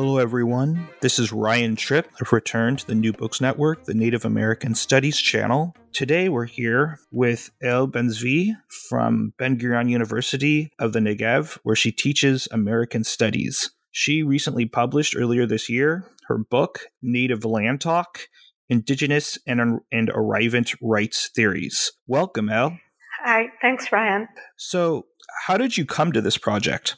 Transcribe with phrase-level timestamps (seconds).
[0.00, 0.88] Hello, everyone.
[1.00, 2.08] This is Ryan Tripp.
[2.20, 5.74] I've returned to the New Books Network, the Native American Studies channel.
[5.92, 8.52] Today, we're here with Yael Benzvi
[8.88, 13.72] from Ben Gurion University of the Negev, where she teaches American Studies.
[13.90, 18.20] She recently published earlier this year her book, Native Land Talk
[18.68, 21.90] Indigenous and, and Arrivant Rights Theories.
[22.06, 22.78] Welcome, Yael.
[23.24, 24.28] Hi, thanks, Ryan.
[24.56, 25.06] So,
[25.48, 26.96] how did you come to this project?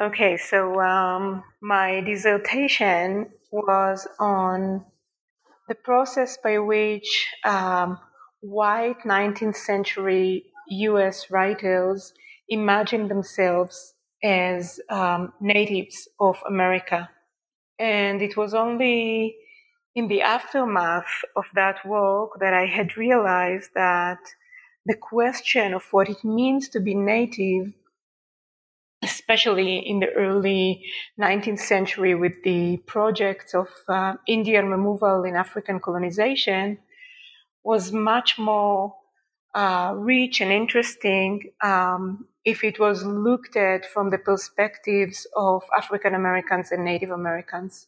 [0.00, 4.84] Okay, so um, my dissertation was on
[5.66, 7.98] the process by which um,
[8.38, 12.14] white 19th century US writers
[12.48, 17.10] imagined themselves as um, natives of America.
[17.80, 19.34] And it was only
[19.96, 24.20] in the aftermath of that work that I had realized that
[24.86, 27.72] the question of what it means to be native
[29.28, 30.82] especially in the early
[31.20, 36.78] 19th century with the projects of uh, Indian removal in African colonization,
[37.62, 38.94] was much more
[39.54, 46.14] uh, rich and interesting um, if it was looked at from the perspectives of African
[46.14, 47.86] Americans and Native Americans.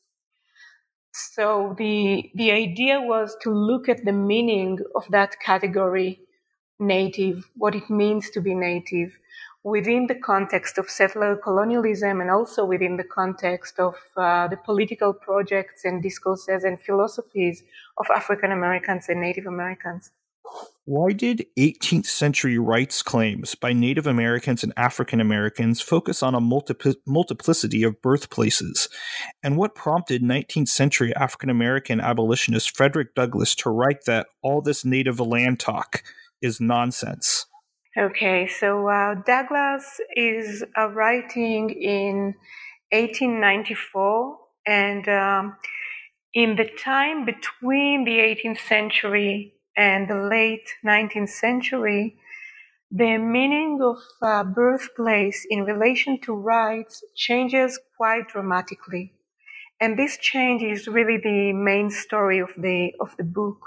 [1.12, 6.20] So the the idea was to look at the meaning of that category,
[6.78, 9.18] native, what it means to be native,
[9.62, 15.12] within the context of settler colonialism and also within the context of uh, the political
[15.12, 17.62] projects and discourses and philosophies
[17.98, 20.10] of African Americans and Native Americans.
[20.84, 26.40] Why did 18th century rights claims by Native Americans and African Americans focus on a
[26.40, 28.88] multiplicity of birthplaces?
[29.42, 34.84] And what prompted 19th century African American abolitionist Frederick Douglass to write that all this
[34.84, 36.02] native land talk
[36.42, 37.46] is nonsense?
[37.98, 42.36] Okay, so uh, Douglass is uh, writing in
[42.92, 45.56] 1894, and um,
[46.32, 52.16] in the time between the 18th century and the late 19th century,
[52.92, 59.14] the meaning of uh, birthplace in relation to rights changes quite dramatically.
[59.80, 63.58] And this change is really the main story of the, of the book.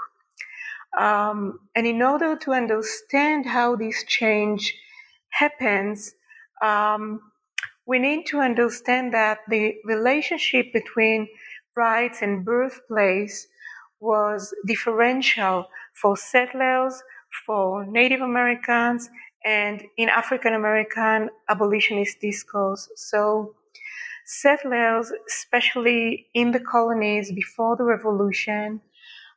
[0.98, 4.74] Um, and in order to understand how this change
[5.30, 6.14] happens,
[6.62, 7.20] um,
[7.86, 11.28] we need to understand that the relationship between
[11.76, 13.46] rights and birthplace
[14.00, 15.66] was differential
[16.00, 17.02] for settlers,
[17.46, 19.10] for Native Americans,
[19.44, 22.88] and in African American abolitionist discourse.
[22.96, 23.54] So,
[24.24, 28.80] settlers, especially in the colonies before the revolution,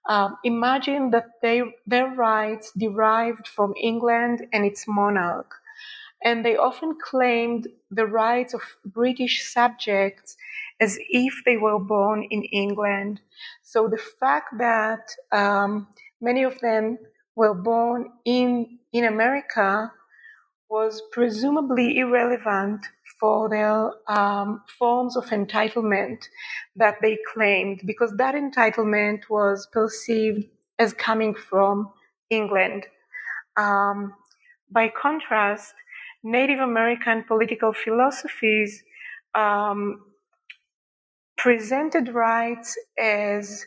[0.07, 5.51] um, imagine that they, their rights derived from England and its monarch,
[6.23, 10.38] and they often claimed the rights of British subjects
[10.79, 13.22] as if they were born in England.
[13.63, 15.88] So the fact that um,
[16.22, 16.97] many of them
[17.35, 19.91] were born in in America
[20.69, 22.85] was presumably irrelevant
[23.19, 26.28] for their um, forms of entitlement
[26.75, 30.45] that they claimed, because that entitlement was perceived
[30.79, 31.91] as coming from
[32.29, 32.85] England.
[33.55, 34.13] Um,
[34.69, 35.73] by contrast,
[36.23, 38.83] Native American political philosophies
[39.34, 40.01] um,
[41.38, 43.66] presented rights as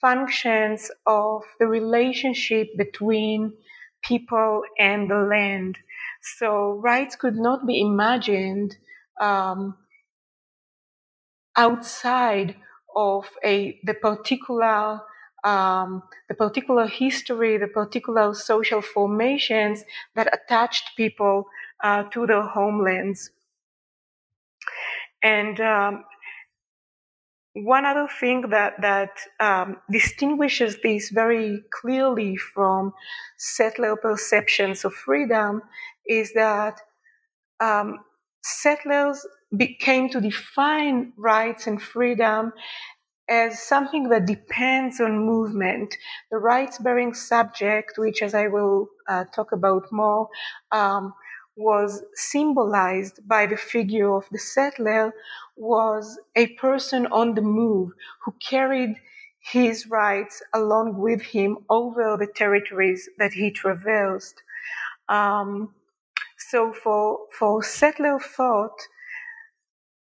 [0.00, 3.52] functions of the relationship between
[4.02, 5.78] people and the land.
[6.22, 8.76] So rights could not be imagined
[9.20, 9.76] um,
[11.56, 12.56] outside
[12.94, 15.00] of a the particular
[15.44, 19.82] um, the particular history, the particular social formations
[20.14, 21.46] that attached people
[21.82, 23.30] uh, to their homelands.
[25.20, 26.04] And um,
[27.54, 32.92] one other thing that that um, distinguishes this very clearly from
[33.36, 35.62] settler perceptions of freedom
[36.08, 36.80] is that
[37.60, 38.00] um,
[38.42, 39.24] settlers
[39.80, 42.52] came to define rights and freedom
[43.28, 45.96] as something that depends on movement.
[46.30, 50.28] The rights bearing subject, which, as I will uh, talk about more,
[50.72, 51.14] um,
[51.56, 55.12] was symbolized by the figure of the settler
[55.56, 57.90] was a person on the move
[58.24, 58.96] who carried
[59.40, 64.42] his rights along with him over the territories that he traversed.
[65.08, 65.74] Um,
[66.52, 68.76] so for, for settler thought,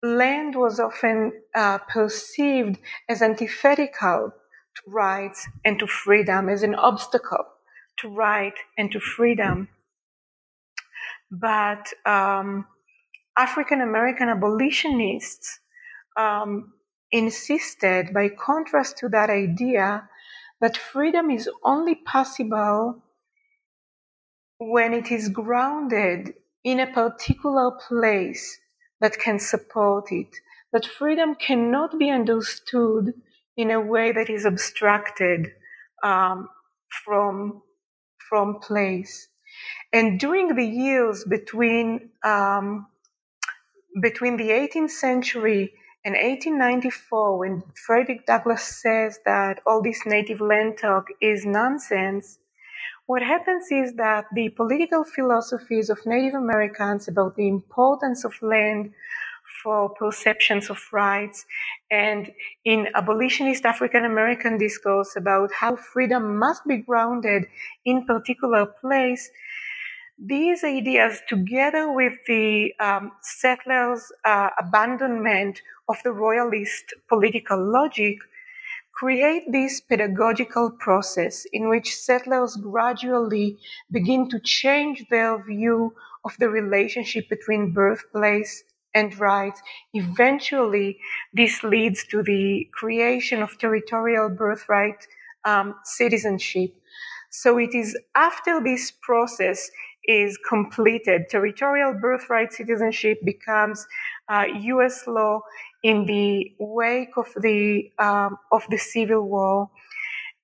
[0.03, 2.77] land was often uh, perceived
[3.09, 4.33] as antithetical
[4.75, 7.45] to rights and to freedom, as an obstacle
[8.01, 9.69] to right and to freedom.
[11.31, 12.67] But um,
[13.39, 15.61] African American abolitionists
[16.17, 16.73] um,
[17.13, 20.09] insisted, by contrast to that idea,
[20.61, 23.05] that freedom is only possible
[24.59, 28.59] when it is grounded in a particular place
[29.01, 30.29] that can support it.
[30.73, 33.15] That freedom cannot be understood
[33.57, 35.49] in a way that is abstracted
[36.03, 36.49] um,
[37.05, 37.63] from,
[38.29, 39.29] from place.
[39.93, 42.87] And during the years between, um,
[44.01, 45.73] between the 18th century
[46.05, 52.39] and 1894, when Frederick Douglass says that all this native land talk is nonsense,
[53.11, 58.93] what happens is that the political philosophies of Native Americans about the importance of land
[59.65, 61.45] for perceptions of rights
[61.91, 62.31] and
[62.65, 67.47] in abolitionist African American discourse about how freedom must be grounded
[67.85, 69.29] in particular place
[70.23, 78.19] these ideas, together with the um, settlers' uh, abandonment of the royalist political logic,
[79.01, 83.59] create this pedagogical process in which settlers gradually
[83.91, 85.95] begin to change their view
[86.27, 88.63] of the relationship between birthplace
[88.95, 89.63] and rights.
[89.95, 90.99] Eventually,
[91.33, 95.07] this leads to the creation of territorial birthright
[95.47, 96.75] um, citizenship.
[97.31, 99.71] So it is after this process
[100.05, 103.87] is completed, territorial birthright citizenship becomes
[104.29, 104.45] uh,
[104.75, 105.07] U.S.
[105.07, 105.41] law
[105.83, 109.71] in the wake of the um, of the Civil War,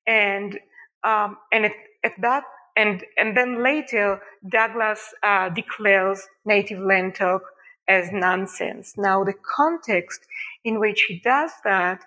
[0.06, 0.59] and
[1.05, 1.73] um, and at,
[2.05, 2.44] at, that
[2.77, 7.43] and and then later Douglass uh, declares native land talk
[7.88, 8.94] as nonsense.
[8.97, 10.21] Now the context
[10.65, 12.03] in which he does that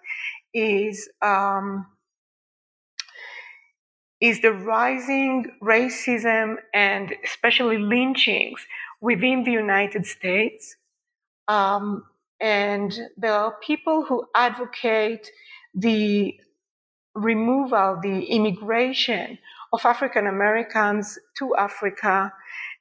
[0.53, 1.09] is.
[1.21, 1.87] Um,
[4.21, 8.65] is the rising racism and especially lynchings
[9.01, 10.75] within the United States.
[11.47, 12.03] Um,
[12.41, 15.31] and there are people who advocate
[15.73, 16.35] the
[17.15, 19.37] removal, the immigration
[19.73, 22.31] of African Americans to Africa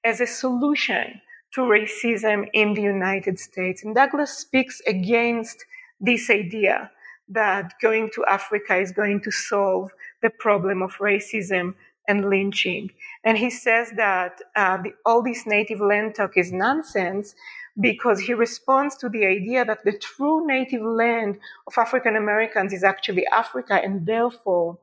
[0.05, 1.21] as a solution
[1.55, 3.83] to racism in the United States.
[3.85, 5.65] And Douglass speaks against
[6.01, 6.91] this idea
[7.29, 9.91] that going to Africa is going to solve
[10.23, 11.75] the problem of racism
[12.07, 12.91] and lynching.
[13.25, 17.35] And he says that uh, the, all this native land talk is nonsense
[17.81, 22.85] because he responds to the idea that the true native land of African Americans is
[22.85, 24.79] actually Africa and therefore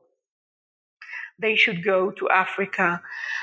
[1.38, 3.02] they should go to Africa.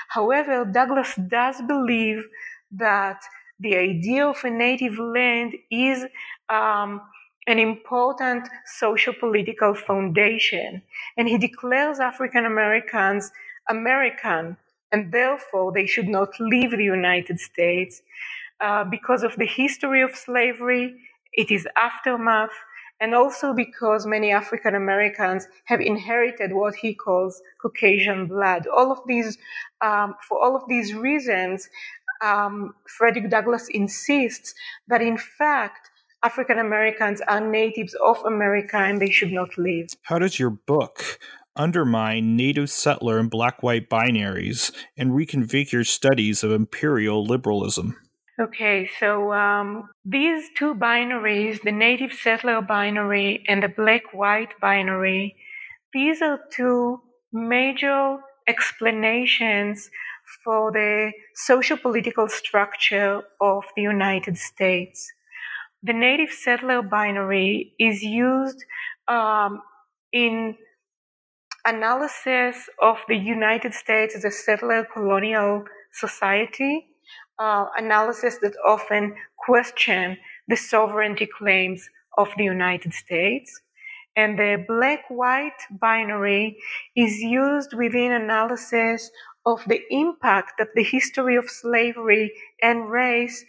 [0.10, 2.26] However, Douglass does believe
[2.72, 3.22] that
[3.60, 6.06] the idea of a native land is
[6.50, 7.02] um,
[7.48, 10.82] an important social political foundation.
[11.18, 13.32] And he declares African Americans
[13.70, 14.58] American,
[14.92, 18.02] and therefore they should not leave the United States
[18.62, 20.96] uh, because of the history of slavery,
[21.34, 22.52] it is aftermath,
[23.00, 28.68] and also because many African Americans have inherited what he calls Caucasian blood.
[28.68, 29.38] All of these,
[29.82, 31.70] um, for all of these reasons,
[32.22, 34.54] um, Frederick Douglass insists
[34.88, 35.90] that in fact
[36.24, 39.88] African Americans are natives of America and they should not leave.
[40.04, 41.20] How does your book
[41.56, 47.98] undermine native settler and black white binaries and reconfigure studies of imperial liberalism?
[48.40, 55.36] Okay, so um, these two binaries, the native settler binary and the black white binary,
[55.94, 57.00] these are two
[57.32, 59.92] major explanations
[60.44, 65.12] for the social political structure of the United States.
[65.84, 68.66] The native settler binary is used
[69.08, 69.62] um,
[70.12, 70.56] in
[71.66, 76.88] analysis of the United States as a settler colonial society,
[77.40, 83.62] uh, analysis that often question the sovereignty claims of the United States.
[84.16, 86.58] And the black white binary
[86.96, 89.10] is used within analysis
[89.46, 93.44] of the impact that the history of slavery and race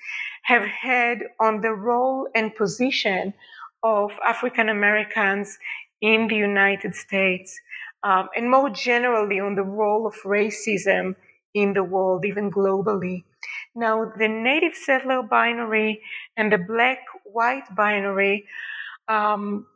[0.44, 3.34] have had on the role and position
[3.82, 5.58] of African Americans
[6.00, 7.60] in the United States,
[8.02, 11.14] um, and more generally on the role of racism
[11.54, 13.24] in the world, even globally.
[13.74, 16.02] Now, the native settler binary
[16.36, 18.46] and the black white binary
[19.08, 19.66] um,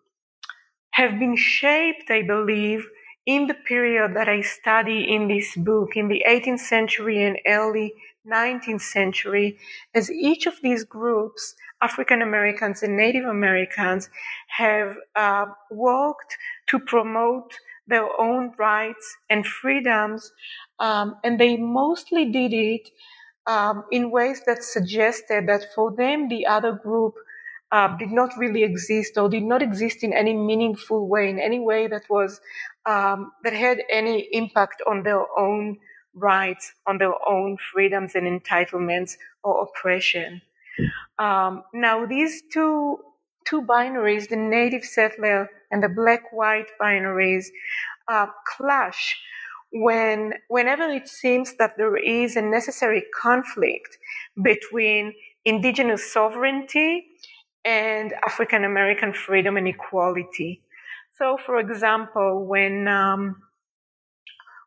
[0.93, 2.87] have been shaped, I believe,
[3.27, 7.93] in the period that I study in this book, in the 18th century and early
[8.27, 9.59] 19th century,
[9.95, 14.09] as each of these groups, African Americans and Native Americans,
[14.49, 16.37] have uh, worked
[16.69, 17.53] to promote
[17.89, 20.33] their own rights and freedoms,
[20.79, 22.89] um, and they mostly did it
[23.47, 27.15] um, in ways that suggested that for them the other group
[27.73, 31.59] uh, did not really exist or did not exist in any meaningful way, in any
[31.59, 32.41] way that was
[32.87, 35.77] um, that had any impact on their own
[36.15, 40.41] rights, on their own freedoms and entitlements or oppression.
[41.19, 42.99] Um, now, these two
[43.49, 47.47] two binaries, the native settler and the black-white binaries,
[48.09, 48.27] uh,
[48.57, 49.17] clash
[49.71, 53.99] when whenever it seems that there is a necessary conflict
[54.43, 55.13] between
[55.45, 57.07] indigenous sovereignty
[57.65, 60.63] and African American freedom and equality.
[61.17, 63.43] So, for example, when um,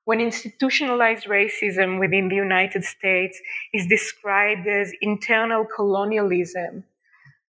[0.06, 3.40] when institutionalized racism within the United States
[3.74, 6.84] is described as internal colonialism,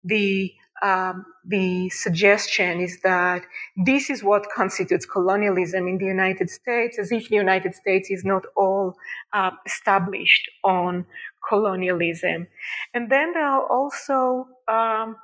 [0.02, 0.52] the
[0.82, 3.42] um, the suggestion is that
[3.76, 8.24] this is what constitutes colonialism in the United States, as if the United States is
[8.24, 8.96] not all
[9.32, 11.06] uh, established on
[11.48, 12.46] colonialism.
[12.92, 15.16] And then there are also um,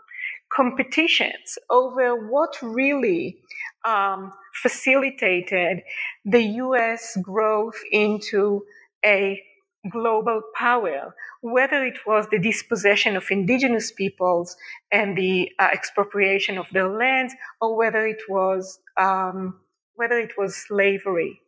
[0.53, 3.39] competitions over what really
[3.85, 4.33] um,
[4.63, 5.83] facilitated
[6.25, 8.65] the US growth into
[9.05, 9.43] a
[9.91, 14.57] global power, whether it was the dispossession of indigenous peoples
[14.93, 19.61] and the uh, expropriation of their lands, or whether it was um,
[19.97, 21.41] whether it was slavery.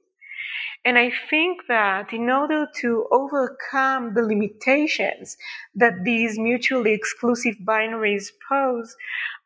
[0.84, 5.36] And I think that in order to overcome the limitations
[5.74, 8.94] that these mutually exclusive binaries pose,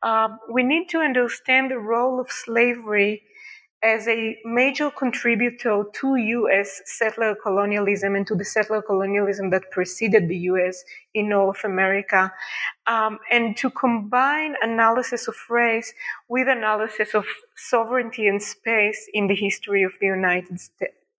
[0.02, 3.22] uh, we need to understand the role of slavery
[3.82, 6.82] as a major contributor to U.S.
[6.84, 10.82] settler colonialism and to the settler colonialism that preceded the U.S.
[11.14, 12.32] in North America,
[12.86, 15.92] um, and to combine analysis of race
[16.28, 20.58] with analysis of sovereignty and space in the history of the United.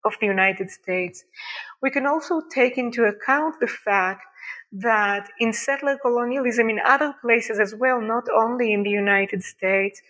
[0.06, 1.26] Of the United States.
[1.82, 4.24] We can also take into account the fact
[4.72, 10.02] that in settler colonialism in other places as well, not only in the United States,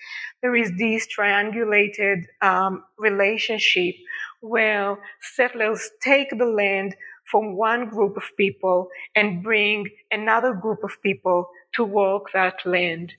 [0.42, 3.96] there is this triangulated um, relationship
[4.42, 6.96] where settlers take the land
[7.32, 13.14] from one group of people and bring another group of people to work that land.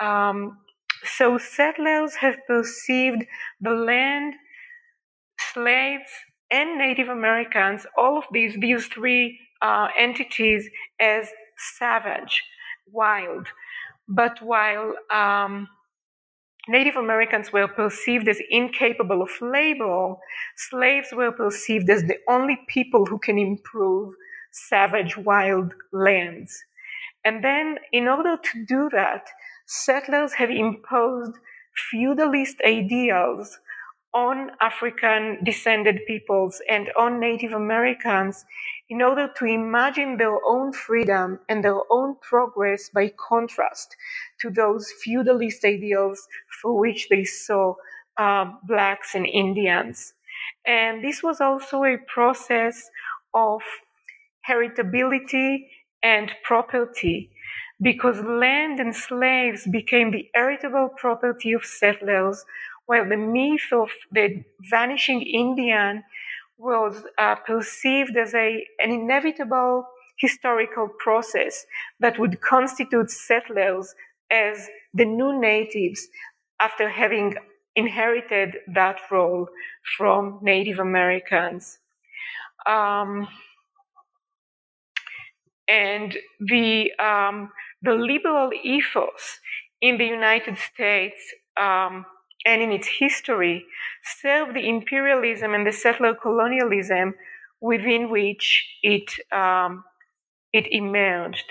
[0.00, 0.58] Um,
[1.04, 3.24] so settlers have perceived
[3.60, 4.34] the land,
[5.52, 6.10] slaves,
[6.50, 10.68] and Native Americans, all of these, these three uh, entities
[11.00, 11.28] as
[11.78, 12.42] savage,
[12.90, 13.46] wild.
[14.08, 15.68] But while um,
[16.68, 20.14] Native Americans were perceived as incapable of labor,
[20.56, 24.14] slaves were perceived as the only people who can improve
[24.52, 26.64] savage, wild lands.
[27.24, 29.28] And then, in order to do that,
[29.66, 31.32] settlers have imposed
[31.90, 33.58] feudalist ideals
[34.14, 38.44] on African descended peoples and on Native Americans
[38.92, 43.96] in order to imagine their own freedom and their own progress by contrast
[44.42, 46.28] to those feudalist ideals
[46.62, 47.74] for which they saw
[48.18, 50.14] uh, blacks and Indians.
[50.66, 52.90] And this was also a process
[53.34, 53.62] of
[54.48, 55.66] heritability
[56.02, 57.30] and property
[57.82, 62.44] because land and slaves became the heritable property of settlers
[62.86, 66.04] while the myth of the vanishing Indian
[66.58, 69.86] was uh, perceived as a, an inevitable
[70.18, 71.66] historical process
[72.00, 73.94] that would constitute settlers
[74.30, 76.08] as the new natives
[76.60, 77.34] after having
[77.74, 79.48] inherited that role
[79.96, 81.78] from Native Americans.
[82.66, 83.26] Um,
[85.66, 87.50] and the, um,
[87.82, 89.40] the liberal ethos
[89.80, 91.20] in the United States
[91.60, 92.04] um,
[92.46, 93.64] and in its history
[94.20, 97.14] served the imperialism and the settler colonialism
[97.60, 99.84] within which it um,
[100.52, 101.44] it emerged.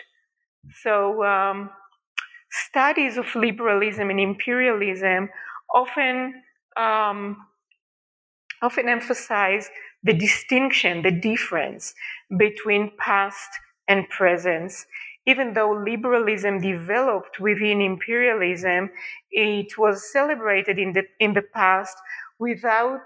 [0.84, 1.70] So um,
[2.52, 5.30] studies of liberalism and imperialism
[5.74, 6.44] often
[6.78, 7.38] um,
[8.62, 9.70] often emphasize
[10.04, 11.94] the distinction, the difference
[12.38, 13.50] between past
[13.88, 14.86] and presence
[15.26, 18.90] even though liberalism developed within imperialism,
[19.32, 21.96] it was celebrated in the, in the past
[22.40, 23.06] without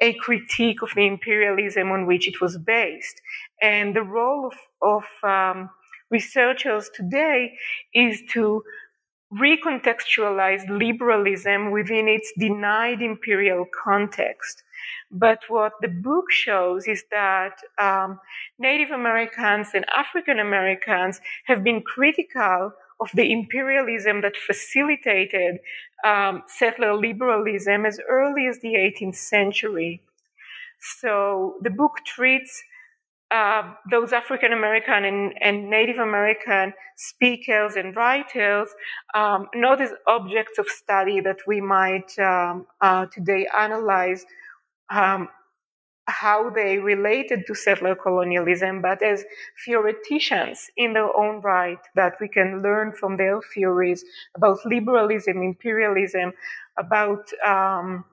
[0.00, 3.20] a critique of the imperialism on which it was based.
[3.62, 4.50] And the role
[4.82, 5.70] of, of um,
[6.10, 7.52] researchers today
[7.94, 8.62] is to
[9.34, 14.62] recontextualize liberalism within its denied imperial context.
[15.10, 18.20] But what the book shows is that um,
[18.58, 25.58] Native Americans and African Americans have been critical of the imperialism that facilitated
[26.04, 30.02] um, settler liberalism as early as the 18th century.
[31.00, 32.62] So the book treats
[33.30, 38.68] uh, those African American and, and, Native American speakers and writers
[39.14, 44.24] um, not as objects of study that we might um, uh, today analyze
[44.90, 45.28] um,
[46.08, 49.24] how they related to settler colonialism, but as
[49.64, 54.04] theoreticians in their own right, that we can learn from their theories
[54.36, 56.32] about liberalism, imperialism,
[56.78, 58.04] about um,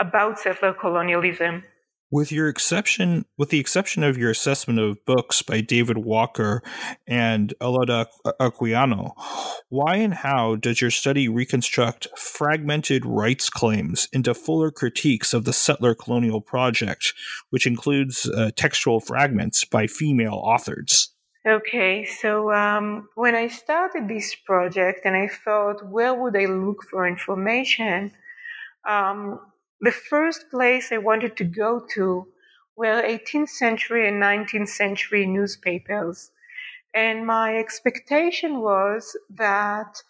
[0.00, 1.64] about settler colonialism.
[2.10, 6.62] With your exception, with the exception of your assessment of books by David Walker
[7.06, 8.06] and Olaudah
[8.40, 9.12] Equiano,
[9.68, 15.52] why and how does your study reconstruct fragmented rights claims into fuller critiques of the
[15.52, 17.12] settler colonial project,
[17.50, 21.10] which includes uh, textual fragments by female authors?
[21.46, 26.84] Okay, so um, when I started this project and I thought, where would I look
[26.90, 28.12] for information?
[28.88, 29.40] Um,
[29.80, 32.26] the first place I wanted to go to
[32.76, 36.30] were 18th century and 19th century newspapers.
[36.94, 40.02] And my expectation was that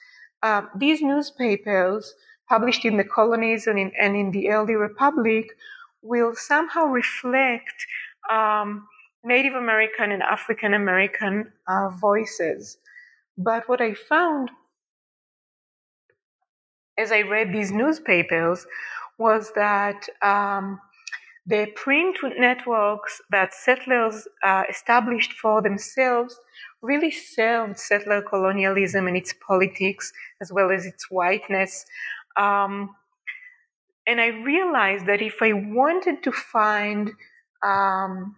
[0.42, 2.14] uh, these newspapers,
[2.48, 5.48] published in the colonies and in, and in the early republic,
[6.02, 7.86] will somehow reflect
[8.30, 8.86] um,
[9.24, 12.78] Native American and African American uh, voices.
[13.36, 14.50] But what I found
[16.98, 18.66] as I read these newspapers
[19.18, 20.80] was that um,
[21.46, 26.38] the print networks that settlers uh, established for themselves
[26.82, 31.84] really served settler colonialism and its politics as well as its whiteness.
[32.36, 32.94] Um,
[34.06, 37.10] and I realized that if I wanted to find
[37.62, 38.36] um,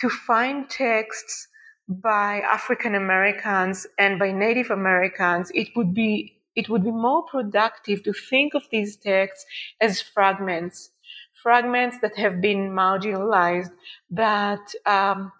[0.00, 1.48] to find texts
[1.88, 8.02] by African Americans and by Native Americans, it would be it would be more productive
[8.02, 9.46] to think of these texts
[9.80, 10.90] as fragments,
[11.32, 13.70] fragments that have been marginalized,
[14.10, 15.30] that um,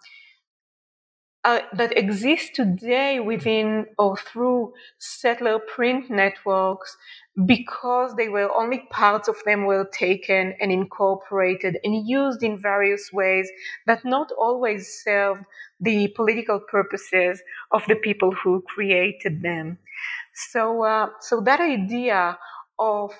[1.45, 6.97] uh, that exist today within or through settler print networks
[7.45, 13.09] because they were only parts of them were taken and incorporated and used in various
[13.13, 13.49] ways
[13.87, 15.43] that not always served
[15.79, 19.77] the political purposes of the people who created them.
[20.51, 22.37] So, uh, so that idea
[22.77, 23.13] of,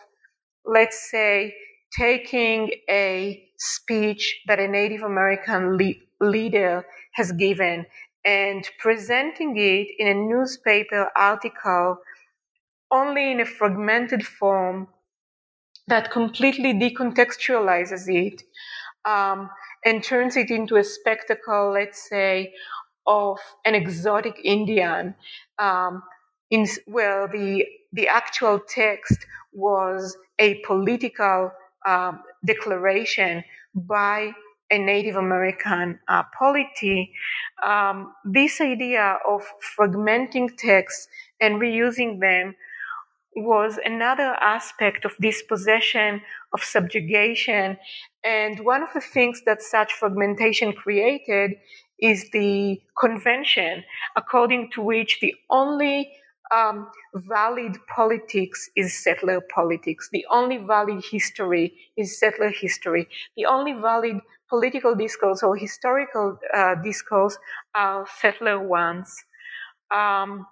[0.65, 1.53] let's say,
[1.97, 7.85] taking a speech that a Native American le- leader has given
[8.25, 11.97] and presenting it in a newspaper article
[12.91, 14.87] only in a fragmented form
[15.87, 18.43] that completely decontextualizes it
[19.05, 19.49] um,
[19.85, 22.53] and turns it into a spectacle, let's say,
[23.07, 25.15] of an exotic Indian.
[25.57, 26.03] Um,
[26.49, 31.51] in where the the actual text was a political
[31.87, 34.31] um, declaration by
[34.71, 37.13] a Native American uh, polity,
[37.65, 39.41] um, this idea of
[39.77, 41.07] fragmenting texts
[41.41, 42.55] and reusing them
[43.35, 46.21] was another aspect of dispossession,
[46.53, 47.77] of subjugation.
[48.23, 51.51] And one of the things that such fragmentation created
[51.99, 53.83] is the convention,
[54.15, 56.11] according to which the only
[56.53, 60.09] um, valid politics is settler politics.
[60.11, 63.07] The only valid history is settler history.
[63.37, 64.17] The only valid
[64.49, 67.37] political discourse or historical uh, discourse
[67.75, 69.15] are settler ones.
[69.93, 70.45] Um,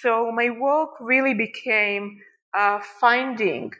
[0.00, 2.20] so my work really became
[2.56, 3.72] uh, finding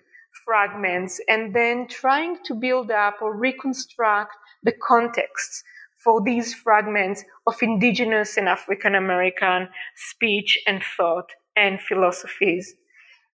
[0.45, 5.63] fragments and then trying to build up or reconstruct the contexts
[6.03, 12.75] for these fragments of indigenous and African American speech and thought and philosophies.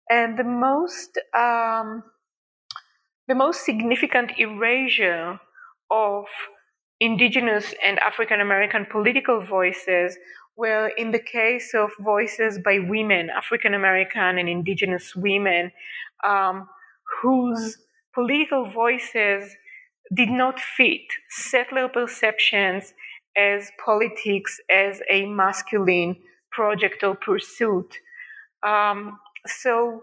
[0.08, 2.04] And the most, um,
[3.28, 5.40] the most significant erasure
[5.92, 6.24] of
[7.00, 10.16] indigenous and African American political voices
[10.56, 15.70] were in the case of voices by women, African American and indigenous women,
[16.26, 16.68] um,
[17.22, 17.78] whose
[18.14, 19.54] political voices
[20.14, 21.00] did not fit
[21.30, 22.92] settler perceptions
[23.36, 26.16] as politics as a masculine
[26.50, 27.96] project or pursuit.
[28.66, 30.02] Um, so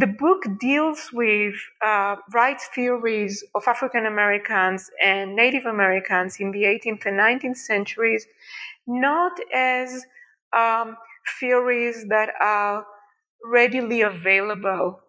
[0.00, 6.62] the book deals with uh, rights theories of African Americans and Native Americans in the
[6.62, 8.26] 18th and 19th centuries,
[8.86, 10.06] not as
[10.56, 10.96] um,
[11.38, 12.86] theories that are
[13.44, 15.00] readily available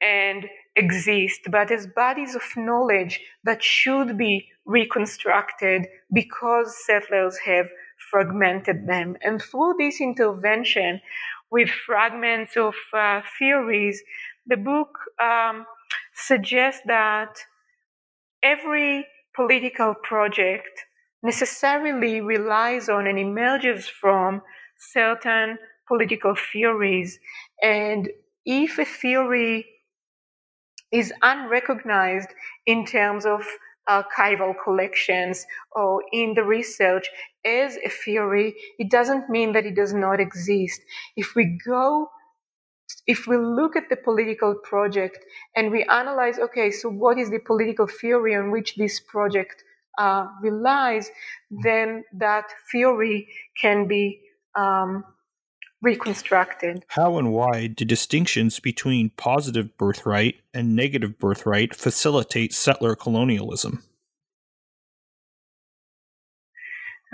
[0.00, 7.66] and exist, but as bodies of knowledge that should be reconstructed because settlers have
[8.10, 9.16] fragmented them.
[9.22, 11.00] And through this intervention
[11.50, 14.02] with fragments of uh, theories,
[14.46, 14.90] the book
[15.22, 15.66] um,
[16.14, 17.36] suggests that
[18.42, 20.84] every political project
[21.22, 24.42] necessarily relies on and emerges from
[24.78, 27.18] certain political theories.
[27.62, 28.08] And
[28.44, 29.66] if a theory
[30.92, 32.28] is unrecognized
[32.66, 33.42] in terms of
[33.88, 37.08] archival collections or in the research
[37.44, 40.80] as a theory, it doesn't mean that it does not exist.
[41.16, 42.08] If we go,
[43.06, 47.38] if we look at the political project and we analyze, okay, so what is the
[47.38, 49.62] political theory on which this project
[49.98, 51.10] uh, relies,
[51.50, 53.28] then that theory
[53.60, 54.20] can be
[54.56, 55.04] um,
[55.82, 56.84] reconstructed.
[56.88, 63.82] How and why do distinctions between positive birthright and negative birthright facilitate settler colonialism?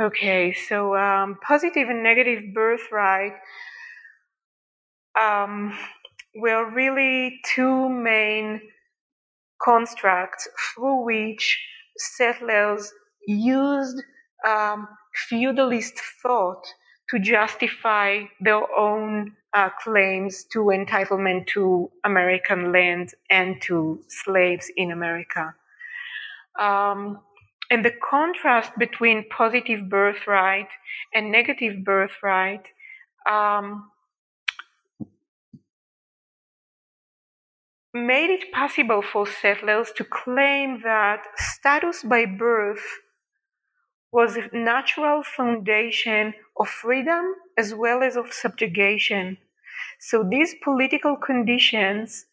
[0.00, 3.34] Okay, so um, positive and negative birthright
[5.20, 5.76] um,
[6.34, 8.60] were really two main
[9.62, 11.58] constructs through which
[11.96, 12.92] settlers
[13.26, 14.02] used
[14.46, 14.88] um,
[15.28, 16.64] feudalist thought
[17.10, 24.90] to justify their own uh, claims to entitlement to American land and to slaves in
[24.90, 25.54] America.
[26.58, 27.20] Um,
[27.70, 30.68] and the contrast between positive birthright
[31.14, 32.66] and negative birthright
[33.30, 33.90] um,
[37.94, 43.00] made it possible for settlers to claim that status by birth
[44.12, 49.38] was a natural foundation of freedom as well as of subjugation.
[49.98, 52.26] So these political conditions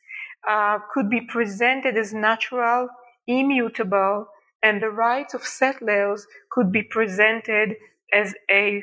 [0.48, 2.90] uh, could be presented as natural,
[3.28, 4.28] immutable,
[4.62, 7.76] and the rights of settlers could be presented
[8.14, 8.82] as a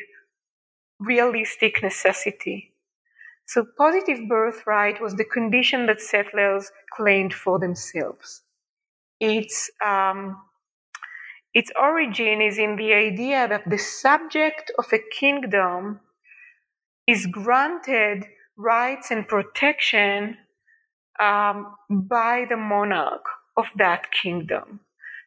[0.98, 2.72] realistic necessity.
[3.46, 8.42] So positive birthright was the condition that settlers claimed for themselves.
[9.20, 10.36] It's um,
[11.54, 16.00] its origin is in the idea that the subject of a kingdom
[17.06, 18.26] is granted
[18.58, 20.36] rights and protection
[21.20, 23.24] um, by the monarch
[23.56, 24.80] of that kingdom.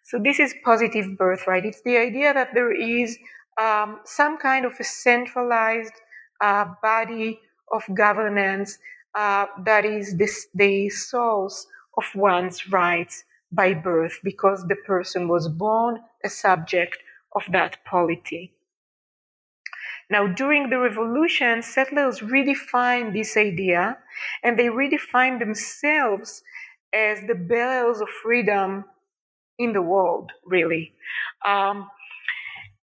[0.04, 1.66] So, this is positive birthright.
[1.66, 3.18] It's the idea that there is
[3.60, 5.94] um, some kind of a centralized
[6.42, 7.40] uh, body
[7.72, 8.78] of governance
[9.16, 15.48] uh, that is this, the source of one's rights by birth because the person was
[15.48, 16.98] born a subject
[17.34, 18.54] of that polity.
[20.10, 23.98] Now, during the revolution, settlers redefined this idea
[24.44, 26.44] and they redefined themselves
[26.94, 28.86] as the bearers of freedom
[29.60, 30.94] in the world, really.
[31.46, 31.90] Um,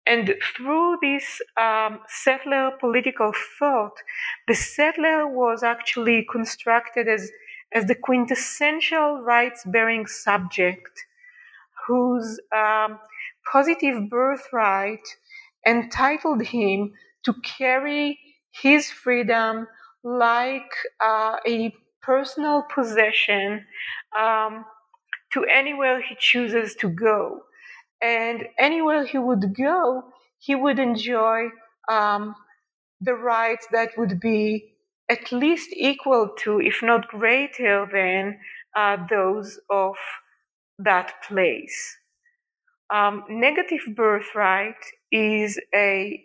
[0.06, 3.96] and through this um, settler political thought,
[4.48, 7.30] the settler was actually constructed as
[7.74, 11.06] as the quintessential rights bearing subject
[11.86, 12.98] whose um,
[13.50, 15.06] positive birthright
[15.66, 16.92] entitled him
[17.24, 18.18] to carry
[18.50, 19.66] his freedom
[20.02, 20.70] like
[21.04, 23.64] uh, a personal possession
[24.18, 24.64] um,
[25.32, 27.42] to anywhere he chooses to go.
[28.02, 30.04] And anywhere he would go,
[30.38, 31.48] he would enjoy
[31.88, 32.34] um,
[33.00, 34.74] the rights that would be
[35.08, 38.38] at least equal to, if not greater than,
[38.74, 39.94] uh, those of
[40.78, 41.96] that place.
[42.92, 46.22] Um, negative birthright is a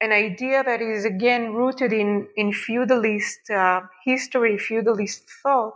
[0.00, 5.74] an idea that is again rooted in in feudalist uh, history, feudalist thought,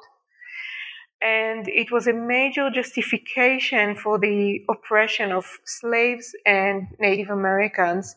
[1.22, 8.16] and it was a major justification for the oppression of slaves and Native Americans.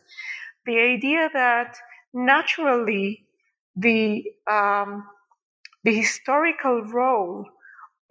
[0.65, 1.77] The idea that
[2.13, 3.25] naturally
[3.75, 5.05] the um,
[5.83, 7.45] the historical role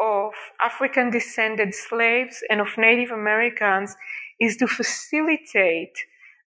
[0.01, 3.94] of African descended slaves and of Native Americans
[4.40, 5.96] is to facilitate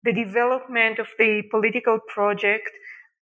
[0.03, 2.71] the development of the political project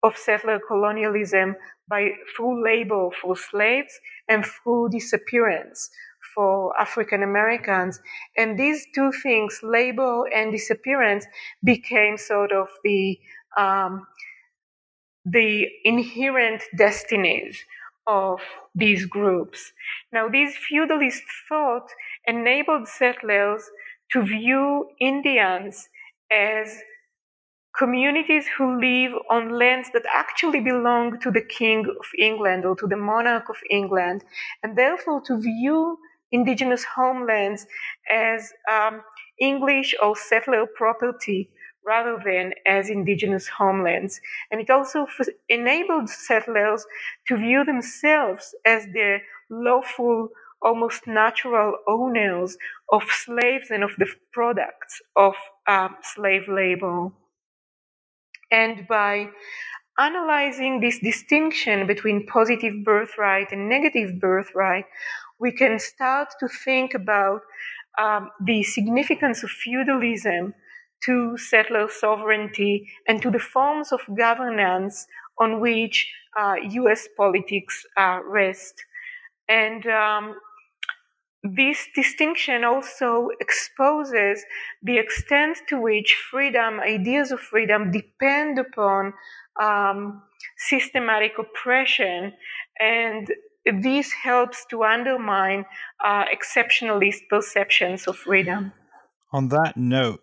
[0.04, 1.56] of settler colonialism
[1.90, 5.90] by through labor for slaves and through disappearance
[6.36, 8.00] for African Americans.
[8.38, 11.26] And these two things, labor and disappearance,
[11.64, 13.20] became sort of the
[13.58, 14.06] um,
[15.26, 17.58] the inherent destinies
[18.08, 18.40] of
[18.76, 19.74] these groups.
[20.14, 21.90] Now, this feudalist thought
[22.26, 23.64] enabled settlers
[24.12, 25.90] to view Indians
[26.32, 26.80] as
[27.78, 32.88] communities who live on lands that actually belong to the King of England or to
[32.88, 34.24] the monarch of England,
[34.64, 35.98] and therefore to view
[36.32, 37.66] indigenous homelands
[38.12, 39.02] as um,
[39.40, 41.50] English or settler property
[41.86, 44.20] rather than as indigenous homelands.
[44.52, 46.86] And it also f- enabled settlers
[47.28, 50.30] to view themselves as the lawful,
[50.62, 52.58] almost natural owners
[52.92, 55.36] of slaves and of the products of
[55.68, 57.10] um, slave labor.
[58.52, 59.30] And by
[60.00, 64.86] analyzing this distinction between positive birthright and negative birthright,
[65.40, 67.42] we can start to think about
[68.00, 70.54] um, the significance of feudalism
[71.06, 75.08] to settler sovereignty and to the forms of governance
[75.40, 78.84] on which uh, US politics uh, rest.
[79.48, 80.36] And um,
[81.44, 84.44] this distinction also exposes
[84.82, 89.14] the extent to which freedom, ideas of freedom, depend upon
[89.62, 90.22] um,
[90.58, 92.34] systematic oppression,
[92.80, 93.32] and
[93.82, 95.66] this helps to undermine
[96.04, 98.72] uh, exceptionalist perceptions of freedom.
[99.34, 100.22] On that note,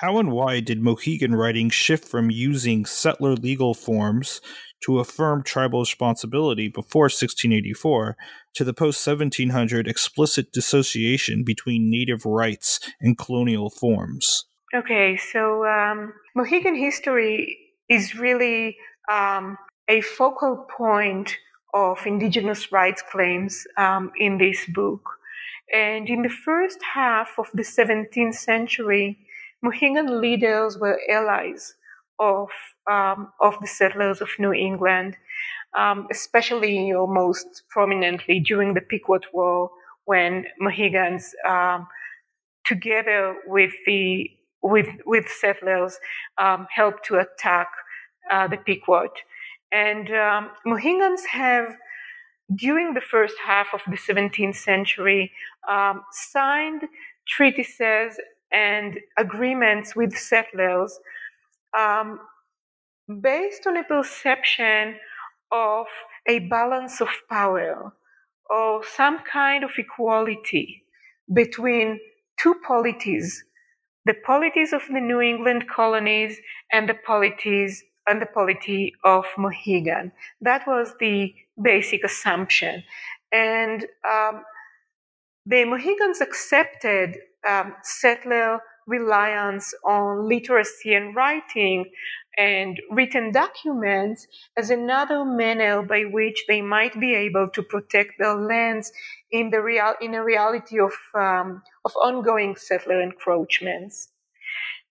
[0.00, 4.42] how and why did Mohegan writing shift from using settler legal forms
[4.84, 8.16] to affirm tribal responsibility before 1684
[8.54, 14.44] to the post 1700 explicit dissociation between native rights and colonial forms?
[14.74, 17.56] Okay, so um, Mohegan history
[17.88, 18.76] is really
[19.10, 19.56] um,
[19.88, 21.38] a focal point
[21.72, 25.08] of indigenous rights claims um, in this book.
[25.72, 29.25] And in the first half of the 17th century,
[29.66, 31.74] Mohegan leaders were allies
[32.20, 32.48] of
[32.88, 35.16] um, of the settlers of New England,
[35.76, 39.70] um, especially or most prominently during the Pequot War,
[40.04, 41.88] when Mohegans, um,
[42.64, 44.30] together with the
[44.62, 45.98] with with settlers,
[46.38, 47.68] um, helped to attack
[48.30, 49.14] uh, the Pequot.
[49.72, 51.76] And um, Mohegans have,
[52.54, 55.32] during the first half of the 17th century,
[55.68, 56.82] um, signed
[57.26, 58.16] treatises
[58.56, 60.98] and agreements with settlers
[61.78, 62.18] um,
[63.20, 64.96] based on a perception
[65.52, 65.86] of
[66.26, 67.92] a balance of power
[68.48, 70.82] or some kind of equality
[71.32, 72.00] between
[72.40, 73.44] two polities
[74.06, 76.38] the polities of the New England colonies
[76.72, 80.12] and the polities and the polity of Mohegan.
[80.40, 82.84] That was the basic assumption.
[83.32, 84.44] And um,
[85.44, 91.84] the Mohegans accepted um, settler reliance on literacy and writing
[92.38, 98.34] and written documents as another manner by which they might be able to protect their
[98.34, 98.92] lands
[99.32, 104.08] in the real in a reality of um, of ongoing settler encroachments.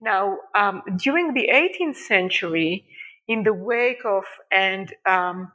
[0.01, 2.85] Now, um, during the 18th century,
[3.27, 5.51] in the wake of and um,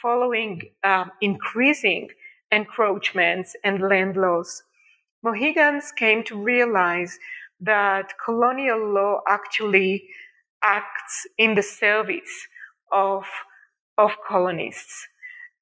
[0.00, 2.08] following um, increasing
[2.50, 4.62] encroachments and land loss,
[5.22, 7.18] Mohegans came to realize
[7.60, 10.08] that colonial law actually
[10.62, 12.48] acts in the service
[12.92, 13.24] of,
[13.96, 15.06] of colonists.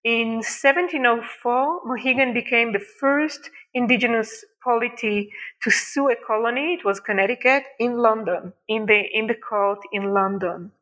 [0.02, 5.30] In 1704, Mohegan became the first indigenous polity
[5.62, 6.74] to sue a colony.
[6.74, 10.72] It was Connecticut in London, in the, in the court in London.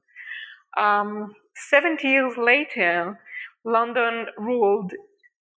[0.79, 1.35] Um,
[1.71, 3.19] 70 years later,
[3.65, 4.93] London ruled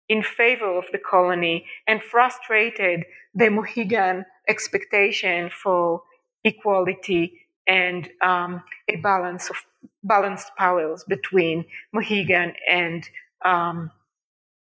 [0.10, 6.02] in favor of the colony and frustrated the Mohegan expectation for
[6.44, 9.58] equality and um, a balance of
[10.04, 13.08] balanced powers between Mohegan and
[13.46, 13.92] um,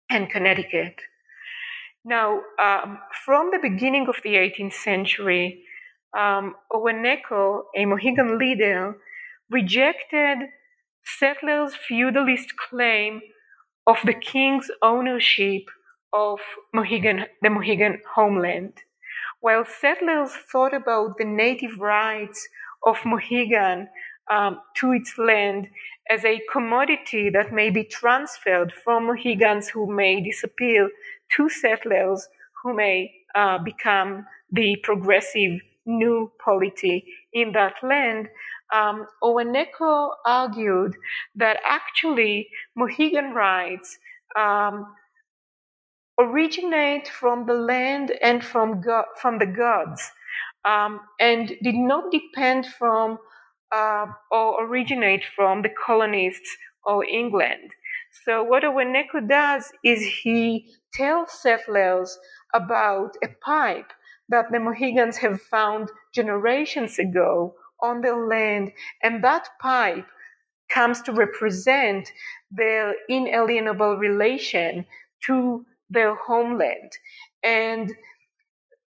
[0.09, 0.95] and Connecticut.
[2.03, 5.63] Now, um, from the beginning of the 18th century,
[6.17, 8.95] um, Oweneko, a Mohegan leader,
[9.49, 10.37] rejected
[11.03, 13.21] settlers' feudalist claim
[13.87, 15.63] of the king's ownership
[16.13, 16.39] of
[16.73, 18.73] Mohegan, the Mohegan homeland.
[19.39, 22.47] While settlers thought about the native rights
[22.85, 23.87] of Mohegan
[24.29, 25.69] um, to its land
[26.09, 30.89] as a commodity that may be transferred from Mohegans who may disappear
[31.35, 32.27] to settlers
[32.63, 38.27] who may uh, become the progressive new polity in that land,
[38.73, 40.95] um, Oweneko argued
[41.35, 43.97] that actually Mohegan rights
[44.37, 44.85] um,
[46.19, 50.11] originate from the land and from God, from the gods,
[50.65, 53.19] um, and did not depend from
[53.71, 57.71] uh, or originate from the colonists or England.
[58.25, 62.17] So what Oweneko does is he tells settlers
[62.53, 63.91] about a pipe
[64.29, 68.71] that the Mohegans have found generations ago on the land,
[69.03, 70.07] and that pipe
[70.69, 72.11] comes to represent
[72.51, 74.85] their inalienable relation
[75.25, 76.91] to their homeland.
[77.43, 77.93] And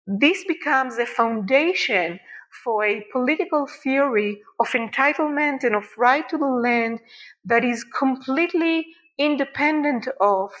[0.07, 2.19] this becomes a foundation
[2.63, 6.99] for a political theory of entitlement and of right to the land
[7.45, 10.51] that is completely independent of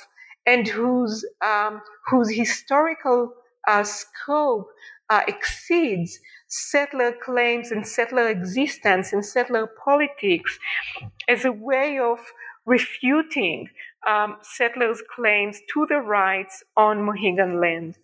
[0.45, 3.33] and whose um, whose historical
[3.67, 4.67] uh, scope
[5.09, 10.57] uh, exceeds settler claims and settler existence and settler politics
[11.27, 12.19] as a way of
[12.65, 13.67] refuting
[14.07, 17.97] um, settlers' claims to the rights on Mohegan land.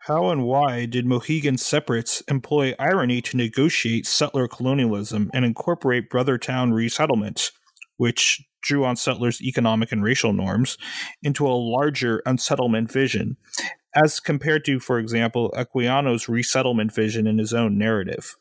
[0.00, 6.72] How and why did Mohegan separates employ irony to negotiate settler colonialism and incorporate Brotherton
[6.72, 7.50] resettlement,
[7.96, 10.78] which drew on settlers' economic and racial norms,
[11.22, 13.36] into a larger unsettlement vision,
[14.02, 18.36] as compared to, for example, Equiano's resettlement vision in his own narrative?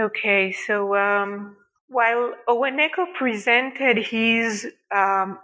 [0.00, 1.56] Okay, so um,
[1.88, 5.38] while Oweneko presented his um,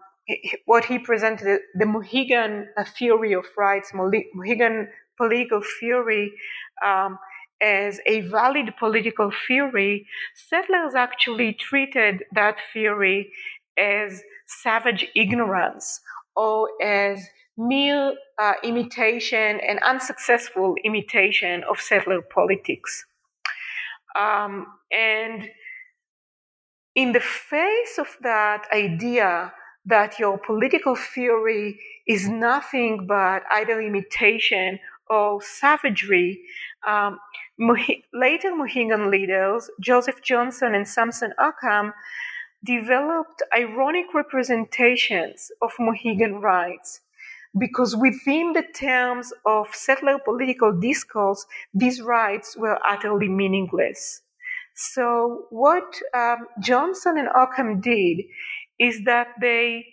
[0.67, 6.33] what he presented the Mohegan theory of rights, Mohegan political theory
[6.85, 7.19] um,
[7.61, 13.33] as a valid political theory, settlers actually treated that theory
[13.79, 16.01] as savage ignorance
[16.37, 17.25] or as
[17.57, 23.05] mere uh, imitation and unsuccessful imitation of settler politics.
[24.19, 25.49] Um, and
[26.95, 29.53] in the face of that idea
[29.87, 36.41] that your political theory is nothing but either imitation or savagery,
[36.87, 37.19] um,
[38.13, 41.93] later Mohegan leaders, Joseph Johnson and Samson Occom,
[42.65, 47.01] developed ironic representations of Mohegan rights
[47.59, 54.23] because within the terms of settler political discourse, these rights were utterly meaningless.
[54.75, 58.25] So, what um, Johnson and Occom did
[58.79, 59.85] is that they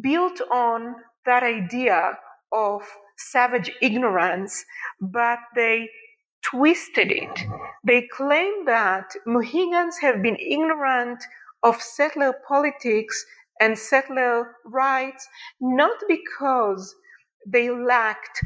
[0.00, 2.18] built on that idea
[2.52, 2.82] of
[3.18, 4.64] savage ignorance,
[5.00, 5.88] but they
[6.42, 7.40] twisted it.
[7.84, 11.22] They claim that Mohegans have been ignorant
[11.62, 13.26] of settler politics
[13.60, 15.28] and settler rights
[15.60, 16.94] not because
[17.46, 18.40] they lacked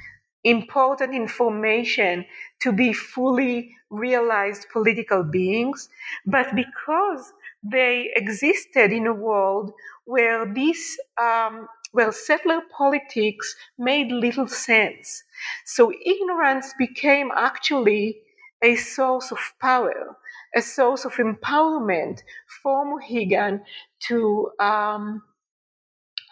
[0.45, 2.25] important information
[2.63, 5.89] to be fully realized political beings,
[6.27, 9.73] but because they existed in a world
[10.05, 15.25] where this um, well, settler politics made little sense.
[15.65, 18.21] So ignorance became actually
[18.63, 20.17] a source of power,
[20.55, 22.21] a source of empowerment
[22.63, 23.63] for Mohegan
[24.09, 25.23] to um,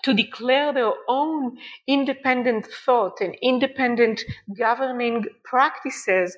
[0.03, 4.23] to declare their own independent thought and independent
[4.57, 6.37] governing practices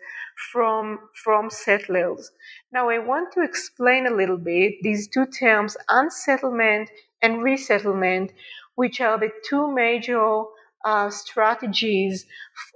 [0.50, 2.32] from, from settlers.
[2.72, 6.90] Now, I want to explain a little bit these two terms, unsettlement
[7.22, 8.32] and resettlement,
[8.76, 10.42] which are the two major
[10.84, 12.26] uh, strategies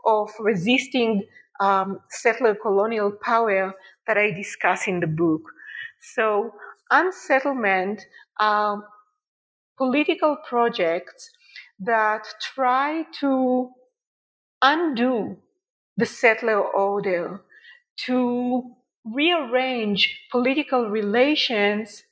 [0.04, 1.24] of resisting
[1.60, 3.74] um, settler colonial power
[4.06, 5.42] that I discuss in the book.
[6.00, 6.52] So,
[6.90, 8.06] unsettlement
[8.38, 8.84] are
[9.76, 11.30] political projects
[11.80, 13.70] that try to
[14.62, 15.36] undo
[15.96, 17.40] the settler order,
[18.06, 22.02] to rearrange political relations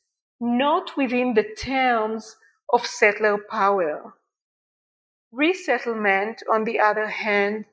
[0.41, 2.37] not within the terms
[2.73, 4.15] of settler power.
[5.33, 7.65] Resettlement, on the other hand,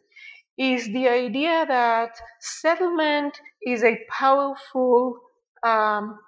[0.60, 5.20] is the idea that settlement is a powerful,
[5.64, 6.20] um,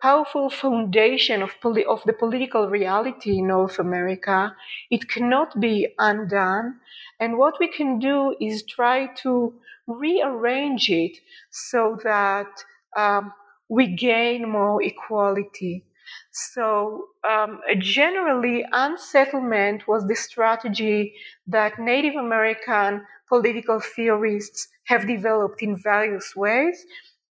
[0.00, 4.54] powerful foundation of, poli- of the political reality in North America.
[4.90, 6.80] It cannot be undone.
[7.20, 9.54] And what we can do is try to
[9.86, 11.18] rearrange it
[11.50, 12.48] so that
[12.96, 13.32] um,
[13.68, 15.84] we gain more equality.
[16.30, 21.14] So, um, generally, unsettlement was the strategy
[21.48, 26.84] that Native American political theorists have developed in various ways.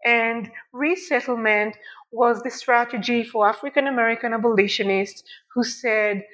[0.04, 1.76] And resettlement
[2.12, 5.22] was the strategy for African American abolitionists
[5.54, 6.24] who said,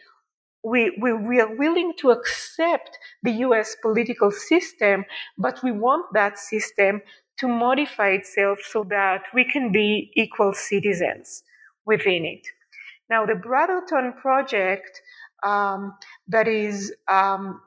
[0.64, 5.04] we, we, we are willing to accept the US political system,
[5.38, 7.02] but we want that system
[7.38, 11.42] to modify itself so that we can be equal citizens
[11.84, 12.46] within it.
[13.08, 15.00] Now, the Brotherton project
[15.44, 15.94] um,
[16.28, 17.60] that is um,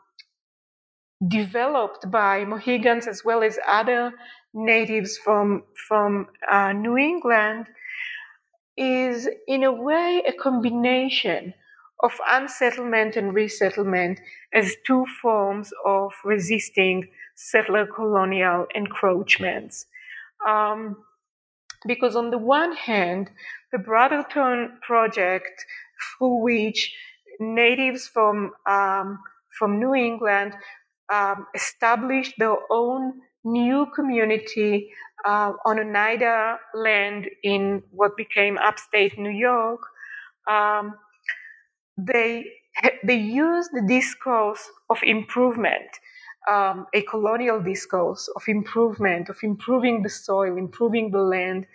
[1.28, 4.14] developed by Mohegans as well as other
[4.54, 7.68] natives from from uh, New England
[8.78, 11.54] is in a way a combination
[12.02, 14.20] of unsettlement and resettlement
[14.54, 19.86] as two forms of resisting settler colonial encroachments.
[20.48, 20.98] Um,
[21.86, 23.30] because on the one hand,
[23.72, 25.66] the Brotherton Project,
[26.18, 26.96] through which
[27.40, 29.20] natives from um,
[29.58, 30.54] from New England
[31.12, 34.92] um, established their own new community
[35.26, 39.82] uh, on Oneida land in what became upstate New York.
[40.50, 40.96] Um,
[41.98, 42.46] they
[43.04, 45.90] they used the discourse of improvement,
[46.50, 51.66] um, a colonial discourse of improvement, of improving the soil, improving the land,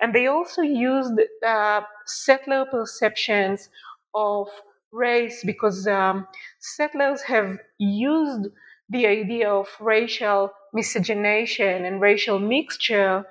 [0.00, 1.12] and they also used
[1.46, 3.68] uh, settler perceptions
[4.14, 4.48] of
[4.90, 6.26] race because um,
[6.58, 8.48] settlers have used
[8.88, 13.24] the idea of racial miscegenation and racial mixture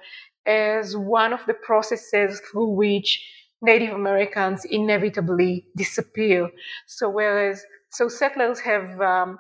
[0.45, 3.24] as one of the processes through which
[3.62, 6.49] Native Americans inevitably disappear.
[6.86, 9.39] So whereas so settlers have um,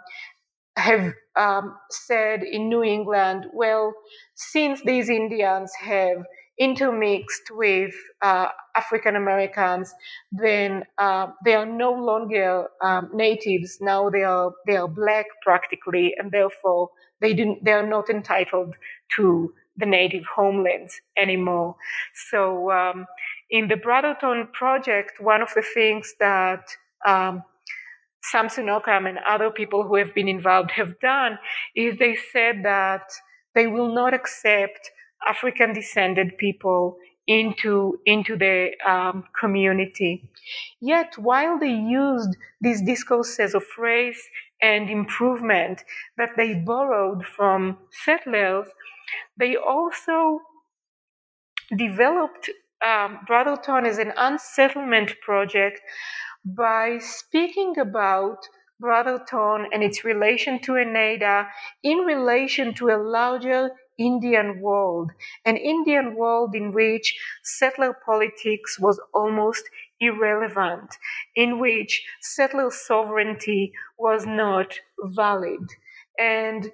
[0.75, 3.93] have um, said in New England, well,
[4.35, 6.23] since these Indians have
[6.59, 9.93] intermixed with uh, African Americans,
[10.31, 13.77] then uh, they are no longer um, natives.
[13.81, 16.89] Now they are they are black practically, and therefore
[17.21, 18.75] they didn't they are not entitled
[19.15, 21.75] to the native homelands anymore.
[22.31, 23.05] So um,
[23.49, 26.63] in the Brotherton project, one of the things that
[27.05, 27.43] um,
[28.23, 31.37] Samson Occom and other people who have been involved have done
[31.75, 33.03] is they said that
[33.55, 34.91] they will not accept
[35.25, 36.97] African descended people
[37.27, 40.29] into into the um, community.
[40.79, 44.21] Yet, while they used these discourses of race
[44.61, 45.83] and improvement
[46.17, 48.67] that they borrowed from settlers,
[49.37, 50.39] they also
[51.75, 52.49] developed
[52.85, 55.81] um, Brotherton as an unsettlement project
[56.45, 58.37] by speaking about
[58.79, 61.47] Brotherton and its relation to Oneida
[61.83, 65.11] in relation to a larger Indian world,
[65.45, 69.63] an Indian world in which settler politics was almost
[69.99, 70.95] irrelevant,
[71.35, 75.67] in which settler sovereignty was not valid.
[76.19, 76.71] And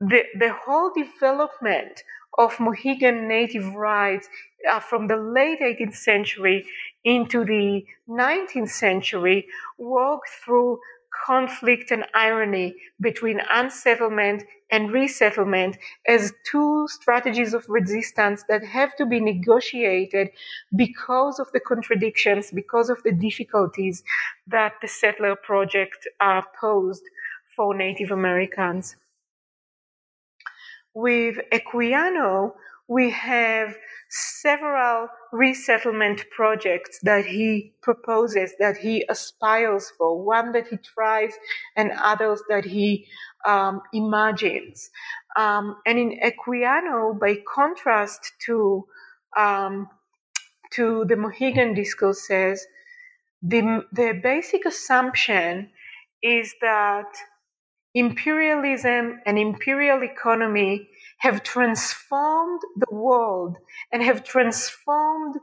[0.00, 2.02] the, the whole development
[2.38, 4.28] of Mohegan Native rights
[4.70, 6.66] uh, from the late 18th century
[7.04, 9.46] into the 19th century
[9.78, 10.78] walked through
[11.26, 19.06] conflict and irony between unsettlement and resettlement as two strategies of resistance that have to
[19.06, 20.28] be negotiated
[20.76, 24.02] because of the contradictions, because of the difficulties
[24.46, 27.04] that the settler project uh, posed
[27.54, 28.96] for Native Americans.
[30.94, 32.52] With Equiano,
[32.88, 33.76] we have
[34.08, 41.32] several resettlement projects that he proposes, that he aspires for, one that he tries
[41.76, 43.06] and others that he
[43.46, 44.90] um, imagines.
[45.36, 48.86] Um, and in Equiano, by contrast to
[49.36, 49.88] um,
[50.72, 52.66] to the Mohegan discourses,
[53.42, 55.70] the, the basic assumption
[56.22, 57.06] is that
[57.94, 60.88] imperialism and imperial economy
[61.18, 63.56] have transformed the world
[63.92, 65.36] and have transformed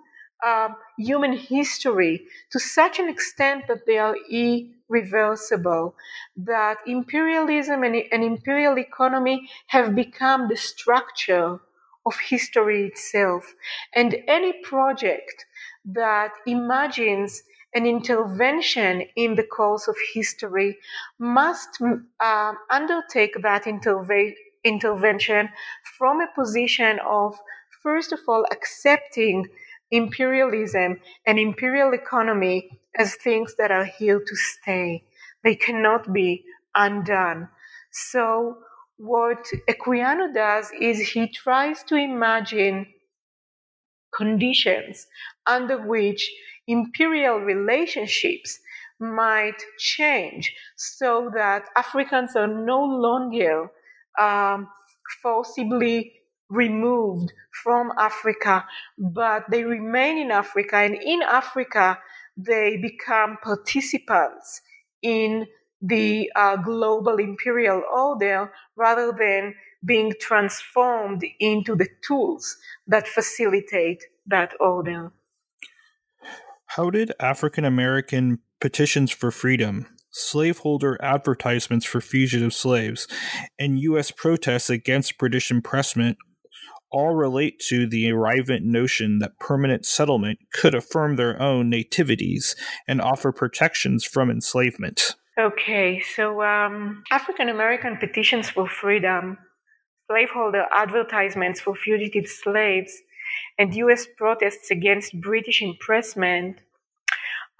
[0.45, 5.95] uh, human history to such an extent that they are irreversible,
[6.35, 11.59] that imperialism and, and imperial economy have become the structure
[12.05, 13.53] of history itself.
[13.95, 15.45] And any project
[15.85, 17.43] that imagines
[17.73, 20.77] an intervention in the course of history
[21.17, 21.81] must
[22.19, 25.49] uh, undertake that interve- intervention
[25.97, 27.35] from a position of,
[27.81, 29.47] first of all, accepting
[29.91, 35.03] imperialism and imperial economy as things that are here to stay.
[35.43, 36.43] They cannot be
[36.75, 37.49] undone.
[37.91, 38.57] So,
[38.97, 42.87] what Equiano does is he tries to imagine
[44.15, 45.07] conditions
[45.47, 46.31] under which
[46.67, 48.59] imperial relationships
[48.99, 53.69] might change so that Africans are no longer
[54.19, 54.67] um,
[55.21, 56.13] forcibly
[56.49, 57.33] removed
[57.63, 58.65] from Africa,
[58.97, 61.99] but they remain in Africa, and in Africa,
[62.37, 64.61] they become participants
[65.01, 65.45] in
[65.81, 69.53] the uh, global imperial order rather than
[69.85, 72.57] being transformed into the tools
[72.87, 75.11] that facilitate that order.
[76.67, 83.07] How did African American petitions for freedom, slaveholder advertisements for fugitive slaves,
[83.59, 84.11] and U.S.
[84.11, 86.17] protests against British impressment
[86.93, 92.55] all relate to the arrivant notion that permanent settlement could affirm their own nativities
[92.87, 95.15] and offer protections from enslavement.
[95.37, 99.39] Okay, so um, African American petitions for freedom,
[100.07, 102.93] slaveholder advertisements for fugitive slaves,
[103.57, 106.59] and US protests against British impressment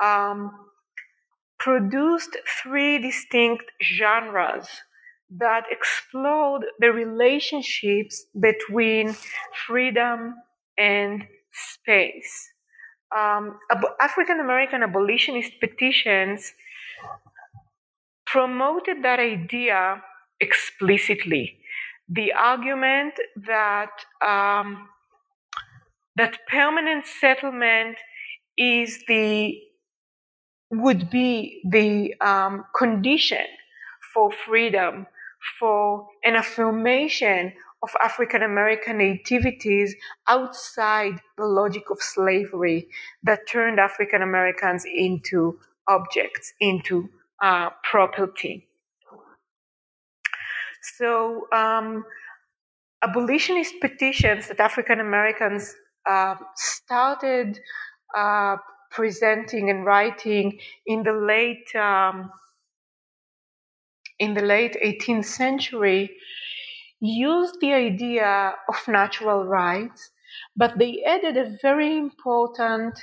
[0.04, 0.52] um,
[1.64, 4.68] produced three distinct genres
[5.30, 9.16] that explored the relationships between
[9.66, 10.36] freedom
[10.78, 12.50] and space.
[13.16, 13.60] Um,
[14.02, 16.52] African American abolitionist petitions
[18.26, 20.02] promoted that idea
[20.42, 21.60] explicitly.
[22.10, 23.14] The argument
[23.48, 23.92] that
[24.22, 24.90] um,
[26.18, 27.98] that permanent settlement
[28.58, 29.58] is the
[30.82, 33.46] would be the um, condition
[34.14, 35.08] for freedom,
[35.60, 37.54] for an affirmation
[37.84, 39.94] of African American nativities
[40.28, 42.88] outside the logic of slavery
[43.24, 47.10] that turned African Americans into objects, into
[47.42, 48.68] uh, property.
[50.98, 52.06] So, um,
[53.04, 55.76] abolitionist petitions that African Americans
[56.10, 57.60] uh, started
[58.16, 58.58] uh,
[58.94, 62.32] presenting and writing in the late um,
[64.20, 66.16] in the late 18th century
[67.00, 70.12] used the idea of natural rights,
[70.56, 72.98] but they added a very important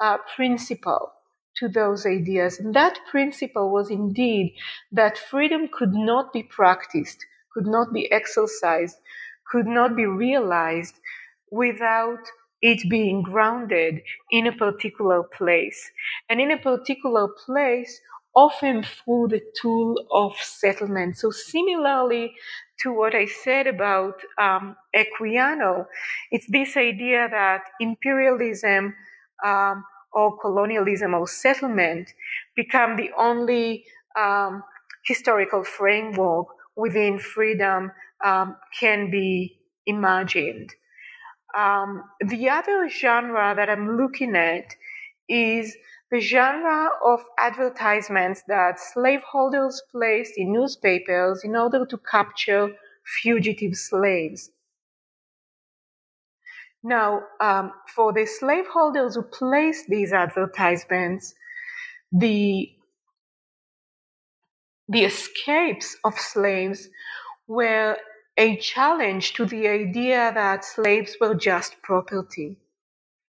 [0.00, 1.12] uh, principle
[1.56, 2.58] to those ideas.
[2.58, 4.54] And that principle was indeed
[4.90, 8.96] that freedom could not be practiced, could not be exercised,
[9.48, 10.98] could not be realized
[11.50, 12.18] without
[12.62, 14.00] it being grounded
[14.30, 15.90] in a particular place.
[16.28, 18.00] And in a particular place,
[18.34, 21.16] often through the tool of settlement.
[21.16, 22.34] So, similarly
[22.80, 25.86] to what I said about um, Equiano,
[26.30, 28.94] it's this idea that imperialism
[29.44, 32.12] um, or colonialism or settlement
[32.56, 33.84] become the only
[34.18, 34.62] um,
[35.04, 36.46] historical framework
[36.76, 37.92] within freedom
[38.24, 40.70] um, can be imagined.
[41.56, 44.74] Um, the other genre that I'm looking at
[45.28, 45.76] is
[46.10, 52.68] the genre of advertisements that slaveholders placed in newspapers in order to capture
[53.22, 54.50] fugitive slaves.
[56.82, 61.34] Now, um, for the slaveholders who placed these advertisements,
[62.12, 62.70] the
[64.86, 66.88] the escapes of slaves
[67.48, 67.96] were
[68.36, 72.56] a challenge to the idea that slaves were just property.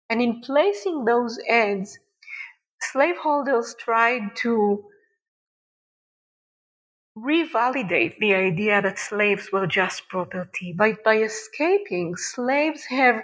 [0.09, 1.99] And in placing those ads,
[2.79, 4.85] slaveholders tried to
[7.17, 10.73] revalidate the idea that slaves were just property.
[10.73, 13.21] By, by escaping, slaves have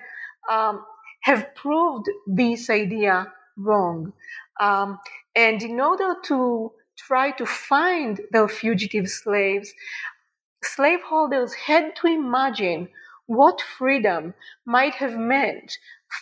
[0.49, 0.85] um,
[1.21, 4.13] have proved this idea wrong.
[4.59, 4.97] Um,
[5.35, 9.71] and in order to try to find the fugitive slaves,
[10.63, 12.89] slaveholders had to imagine
[13.27, 14.33] what freedom
[14.65, 15.77] might have meant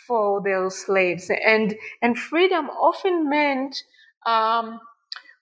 [0.06, 1.30] for their slaves.
[1.30, 3.82] And, and freedom often meant
[4.26, 4.80] um,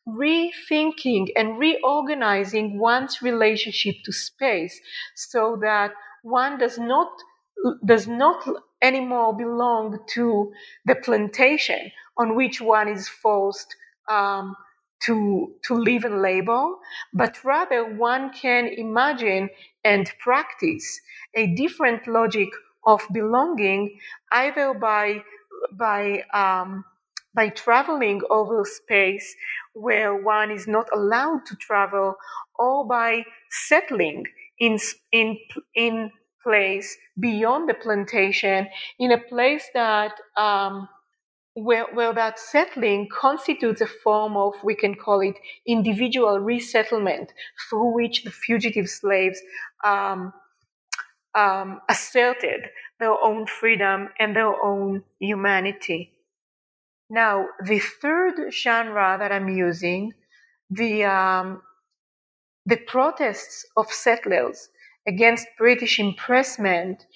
[0.08, 4.80] rethinking and reorganizing one's relationship to space
[5.14, 5.92] so that
[6.22, 7.08] one does not
[7.84, 8.48] does not
[8.80, 10.52] anymore belong to
[10.86, 13.74] the plantation on which one is forced
[14.08, 14.54] um,
[15.06, 16.66] to, to live and labor,
[17.14, 19.48] but rather one can imagine
[19.84, 21.00] and practice
[21.34, 22.48] a different logic
[22.86, 23.98] of belonging
[24.32, 25.22] either by,
[25.72, 26.84] by, um,
[27.34, 29.36] by traveling over space
[29.74, 32.16] where one is not allowed to travel
[32.58, 34.24] or by settling
[34.58, 34.78] in,
[35.12, 35.38] in,
[35.74, 36.10] in
[36.42, 38.68] place beyond the plantation
[38.98, 40.88] in a place that um,
[41.62, 45.36] where, where that settling constitutes a form of, we can call it
[45.66, 47.32] individual resettlement,
[47.68, 49.40] through which the fugitive slaves
[49.84, 50.32] um,
[51.34, 52.66] um, asserted
[53.00, 56.12] their own freedom and their own humanity.
[57.10, 60.12] Now, the third genre that I'm using,
[60.70, 61.62] the, um,
[62.66, 64.68] the protests of settlers,
[65.06, 67.06] against British impressment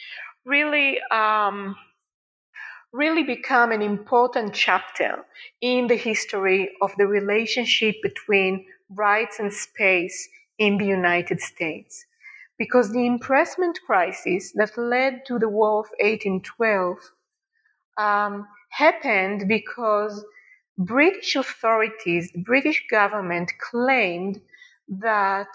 [0.47, 1.77] really um,
[2.93, 5.25] really become an important chapter
[5.61, 10.29] in the history of the relationship between rights and space
[10.59, 12.05] in the United States.
[12.59, 16.99] Because the impressment crisis that led to the War of 1812
[17.97, 20.25] um, happened because
[20.79, 24.41] British authorities, the British government claimed
[24.89, 25.49] that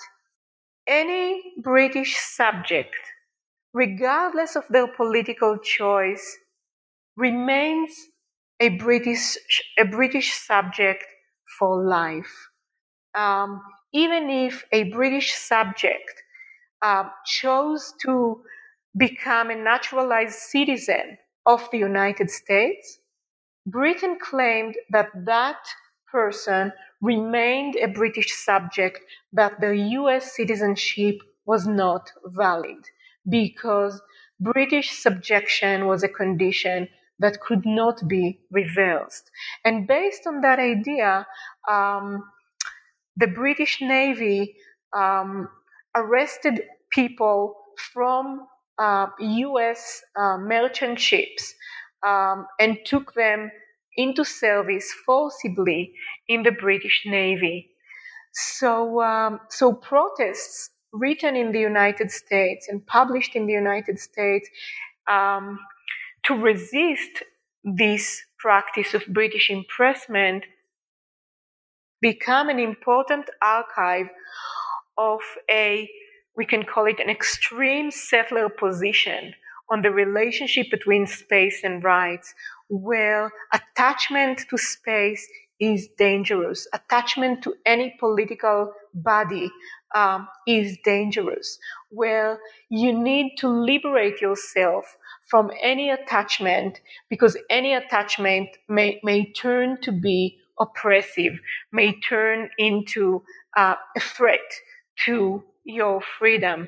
[0.87, 2.95] any British subject
[3.73, 6.37] regardless of their political choice,
[7.17, 7.91] remains
[8.59, 9.37] a British,
[9.77, 11.03] a British subject
[11.59, 12.49] for life.
[13.15, 13.61] Um,
[13.93, 16.23] even if a British subject
[16.81, 18.41] uh, chose to
[18.95, 22.99] become a naturalized citizen of the United States,
[23.65, 25.57] Britain claimed that that
[26.11, 28.99] person remained a British subject,
[29.33, 32.77] that the US citizenship was not valid
[33.27, 34.01] because
[34.39, 36.87] British subjection was a condition
[37.19, 39.31] that could not be reversed.
[39.65, 41.25] And based on that idea,
[41.69, 42.23] um,
[43.15, 44.55] the British Navy
[44.95, 45.49] um,
[45.95, 46.61] arrested
[46.91, 47.55] people
[47.93, 48.47] from
[48.77, 51.53] uh, US uh, merchant ships
[52.05, 53.51] um, and took them
[53.95, 55.93] into service forcibly
[56.27, 57.71] in the British Navy.
[58.33, 64.47] So, um, so protests written in the United States and published in the United States
[65.09, 65.59] um,
[66.27, 67.23] to resist
[67.63, 70.43] this practice of British impressment
[72.01, 74.07] become an important archive
[74.97, 75.19] of
[75.49, 75.89] a,
[76.35, 79.33] we can call it an extreme settler position
[79.69, 82.33] on the relationship between space and rights,
[82.69, 85.27] where attachment to space
[85.59, 86.67] is dangerous.
[86.73, 89.49] Attachment to any political body
[89.95, 91.57] um, is dangerous,
[91.89, 92.39] where
[92.69, 94.97] you need to liberate yourself
[95.29, 101.33] from any attachment because any attachment may, may turn to be oppressive,
[101.71, 103.23] may turn into
[103.55, 104.39] uh, a threat
[105.05, 106.67] to your freedom.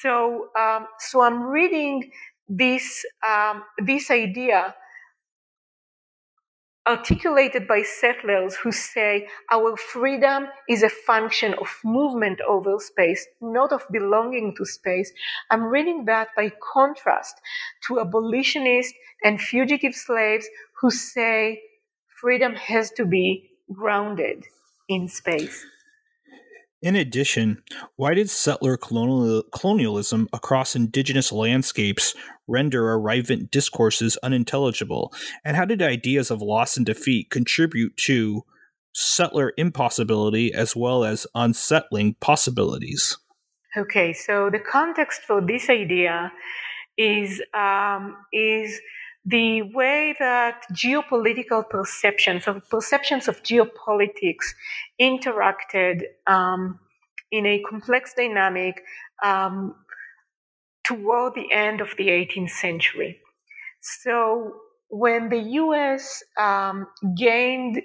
[0.00, 2.10] So, um, so I'm reading
[2.48, 4.74] this um, this idea
[6.86, 13.72] articulated by settlers who say our freedom is a function of movement over space, not
[13.72, 15.12] of belonging to space.
[15.50, 17.34] I'm reading that by contrast
[17.88, 20.46] to abolitionists and fugitive slaves
[20.80, 21.60] who say
[22.20, 24.44] freedom has to be grounded
[24.88, 25.66] in space.
[26.86, 27.64] In addition,
[27.96, 32.14] why did settler colonial, colonialism across indigenous landscapes
[32.46, 35.12] render arrivant discourses unintelligible?
[35.44, 38.44] And how did ideas of loss and defeat contribute to
[38.92, 43.18] settler impossibility as well as unsettling possibilities?
[43.76, 46.30] Okay, so the context for this idea
[46.96, 48.80] is um, is
[49.26, 54.54] the way that geopolitical perceptions of perceptions of geopolitics
[55.00, 56.78] interacted um,
[57.32, 58.82] in a complex dynamic
[59.24, 59.74] um,
[60.84, 63.18] toward the end of the 18th century.
[63.80, 64.54] So
[64.88, 66.22] when the U.S.
[66.38, 67.82] Um, gained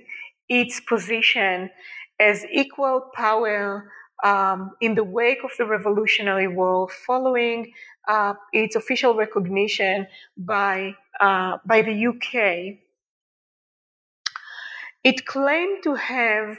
[0.48, 1.72] its position
[2.20, 3.92] as equal power
[4.24, 7.72] um, in the wake of the Revolutionary War, following
[8.08, 10.06] uh, its official recognition
[10.38, 12.80] by uh, by the UK,
[15.04, 16.58] it claimed to have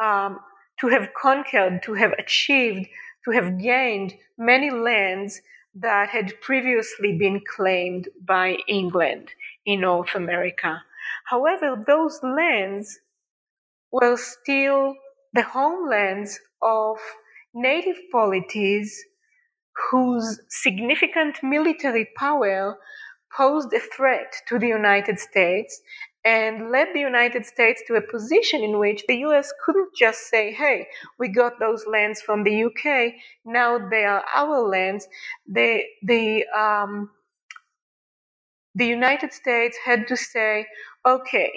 [0.00, 0.40] um,
[0.80, 2.88] to have conquered, to have achieved,
[3.24, 5.40] to have gained many lands
[5.74, 9.28] that had previously been claimed by England
[9.64, 10.82] in North America.
[11.26, 12.98] However, those lands
[13.92, 14.96] were still
[15.32, 16.98] the homelands of
[17.54, 19.04] native polities
[19.90, 22.78] whose significant military power
[23.36, 25.80] posed a threat to the United States
[26.24, 30.52] and led the United States to a position in which the US couldn't just say,
[30.52, 30.86] hey,
[31.18, 33.14] we got those lands from the UK,
[33.44, 35.08] now they are our lands.
[35.48, 37.10] The, the, um,
[38.74, 40.66] the United States had to say,
[41.04, 41.52] okay,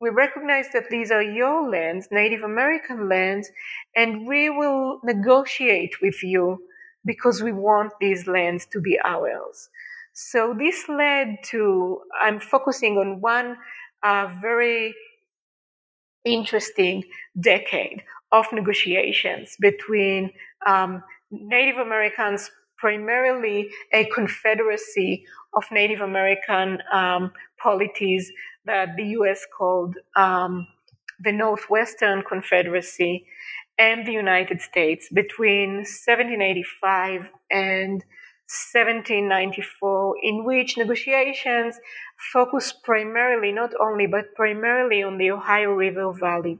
[0.00, 3.50] we recognize that these are your lands, Native American lands,
[3.96, 6.62] and we will negotiate with you
[7.06, 9.70] because we want these lands to be ours.
[10.14, 13.56] So this led to, I'm focusing on one
[14.02, 14.94] uh, very
[16.24, 17.02] interesting
[17.38, 20.30] decade of negotiations between
[20.66, 28.30] um, Native Americans, primarily a confederacy of Native American um, polities
[28.66, 30.66] that the US called um,
[31.20, 33.26] the Northwestern Confederacy,
[33.78, 38.04] and the United States between 1785 and
[38.72, 41.78] 1794, in which negotiations
[42.32, 46.58] focused primarily, not only, but primarily on the Ohio River Valley.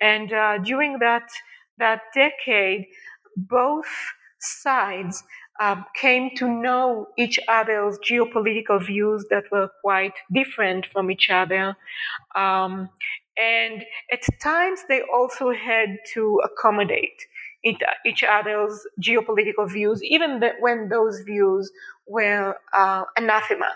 [0.00, 1.28] And uh, during that,
[1.78, 2.86] that decade,
[3.36, 3.86] both
[4.38, 5.22] sides
[5.60, 11.76] um, came to know each other's geopolitical views that were quite different from each other.
[12.34, 12.88] Um,
[13.36, 17.26] and at times they also had to accommodate
[17.64, 21.70] each other's geopolitical views, even when those views
[22.06, 23.72] were uh, anathema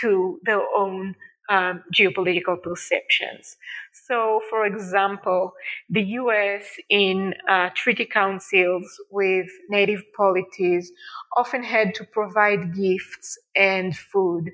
[0.00, 1.14] to their own
[1.48, 3.56] um, geopolitical perceptions.
[3.92, 5.52] So, for example,
[5.90, 10.92] the US in uh, treaty councils with native polities
[11.36, 14.52] often had to provide gifts and food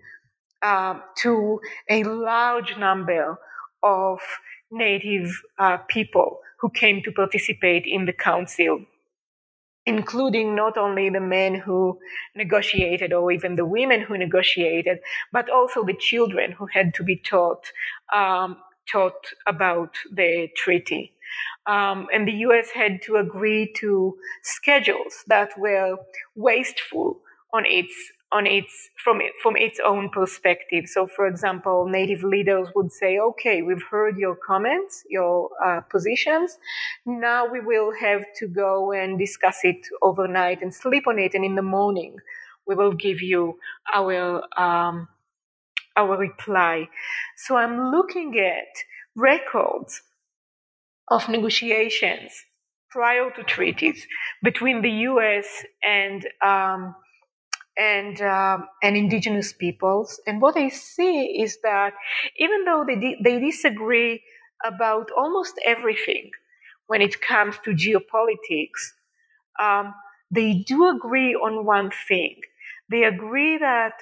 [0.63, 3.39] um, to a large number
[3.83, 4.21] of
[4.71, 8.85] native uh, people who came to participate in the council
[9.87, 11.99] including not only the men who
[12.37, 14.99] negotiated or even the women who negotiated,
[15.33, 17.73] but also the children who had to be taught
[18.15, 18.57] um,
[18.91, 21.13] taught about the treaty.
[21.67, 22.71] Um, and the U.S.
[22.71, 25.97] had to agree to schedules that were
[26.35, 27.21] wasteful
[27.53, 27.93] on its
[28.33, 30.85] on its from from its own perspective.
[30.87, 36.59] So, for example, native leaders would say, "Okay, we've heard your comments, your uh, positions.
[37.07, 41.45] Now we will have to go and discuss it overnight and sleep on it, and
[41.45, 42.17] in the morning
[42.67, 43.59] we will give you
[43.93, 45.09] our um,
[45.97, 46.89] our reply."
[47.37, 48.73] So, I'm looking at
[49.17, 50.03] records
[51.09, 52.33] of negotiations
[52.91, 54.07] prior to treaties
[54.43, 55.65] between the U.S.
[55.83, 56.95] and um,
[57.79, 60.21] and um, and indigenous peoples.
[60.27, 61.95] And what I see is that
[62.39, 64.23] even though they di- they disagree
[64.65, 66.31] about almost everything
[66.87, 68.93] when it comes to geopolitics,
[69.61, 69.95] um,
[70.31, 72.37] they do agree on one thing.
[72.91, 73.95] They agree that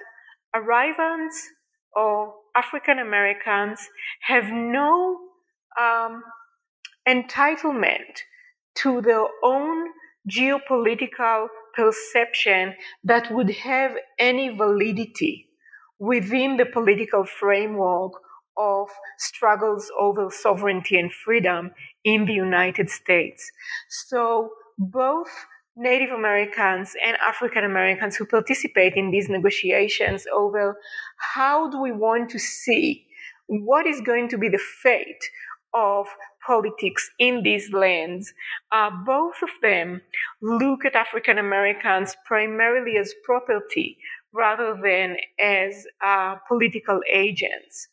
[0.54, 1.48] arrivants
[1.94, 3.80] or African Americans
[4.22, 5.18] have no
[5.80, 6.22] um,
[7.08, 8.22] entitlement
[8.76, 9.88] to their own
[10.30, 12.74] geopolitical perception
[13.04, 15.48] that would have any validity
[15.98, 18.12] within the political framework
[18.56, 21.70] of struggles over sovereignty and freedom
[22.04, 23.50] in the United States.
[23.88, 25.28] So both
[25.76, 30.76] Native Americans and African Americans who participate in these negotiations over
[31.34, 33.06] how do we want to see
[33.46, 35.24] what is going to be the fate
[35.72, 36.06] of
[36.48, 38.32] politics in these lands,
[38.72, 40.00] uh, both of them
[40.40, 43.98] look at African Americans primarily as property
[44.32, 47.88] rather than as uh, political agents.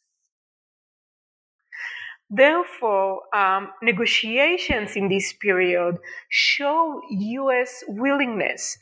[2.30, 5.98] Therefore, um, negotiations in this period
[6.30, 7.84] show U.S.
[7.88, 8.78] willingness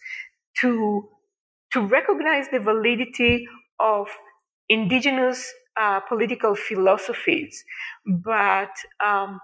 [0.61, 1.09] to,
[1.73, 3.47] to recognize the validity
[3.79, 4.07] of
[4.69, 7.65] indigenous uh, political philosophies,
[8.05, 8.73] but
[9.05, 9.39] um,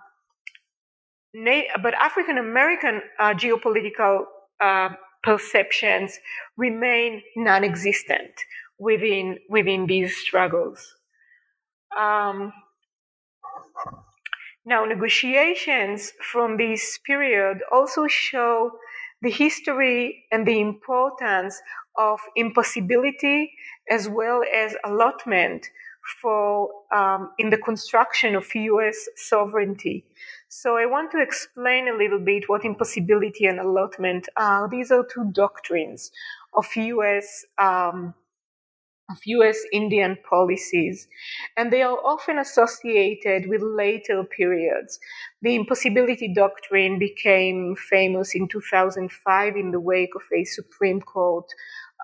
[1.81, 4.23] but African American uh, geopolitical
[4.61, 4.89] uh,
[5.23, 6.17] perceptions
[6.57, 8.31] remain non-existent
[8.79, 10.95] within within these struggles.
[11.97, 12.53] Um,
[14.65, 18.71] now, negotiations from this period also show
[19.21, 21.59] the history and the importance
[21.97, 23.51] of impossibility
[23.89, 25.67] as well as allotment
[26.21, 29.07] for um, in the construction of U.S.
[29.15, 30.05] sovereignty.
[30.47, 34.67] So I want to explain a little bit what impossibility and allotment are.
[34.67, 36.11] These are two doctrines
[36.53, 37.45] of U.S.
[37.57, 38.15] Um,
[39.09, 39.59] of U.S.
[39.71, 41.07] Indian policies,
[41.57, 44.99] and they are often associated with later periods.
[45.41, 51.51] The impossibility doctrine became famous in 2005 in the wake of a Supreme Court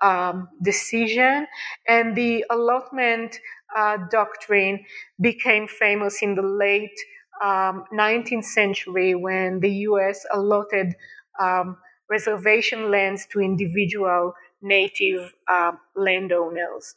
[0.02, 1.46] um, decision,
[1.88, 3.38] and the allotment
[3.76, 4.84] uh, doctrine
[5.20, 6.98] became famous in the late
[7.42, 10.24] um, 19th century when the U.S.
[10.32, 10.94] allotted
[11.40, 11.76] um,
[12.08, 16.94] reservation lands to individual native uh, landowners.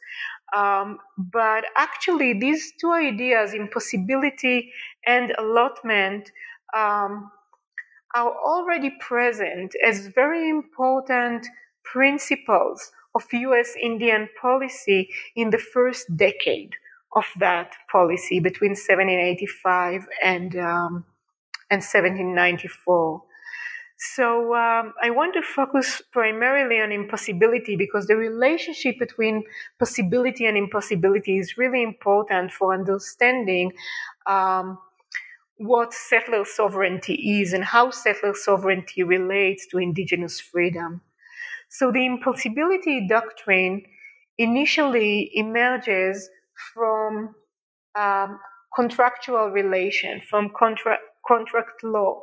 [0.56, 4.72] Um, but actually, these two ideas, impossibility
[5.06, 6.32] and allotment,
[6.76, 7.30] um,
[8.14, 11.46] are already present as very important
[11.84, 16.74] principles of US Indian policy in the first decade
[17.16, 21.04] of that policy between 1785 and, um,
[21.70, 23.22] and 1794.
[24.02, 29.44] So um, I want to focus primarily on impossibility because the relationship between
[29.78, 33.72] possibility and impossibility is really important for understanding
[34.26, 34.78] um,
[35.58, 41.02] what settler sovereignty is and how settler sovereignty relates to indigenous freedom.
[41.70, 43.82] So the impossibility doctrine
[44.38, 46.28] initially emerges
[46.74, 47.34] from
[47.96, 48.38] um,
[48.74, 52.22] contractual relation, from contract contract law,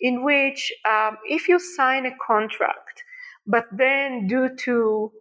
[0.00, 3.02] in which um, if you sign a contract,
[3.46, 5.12] but then due to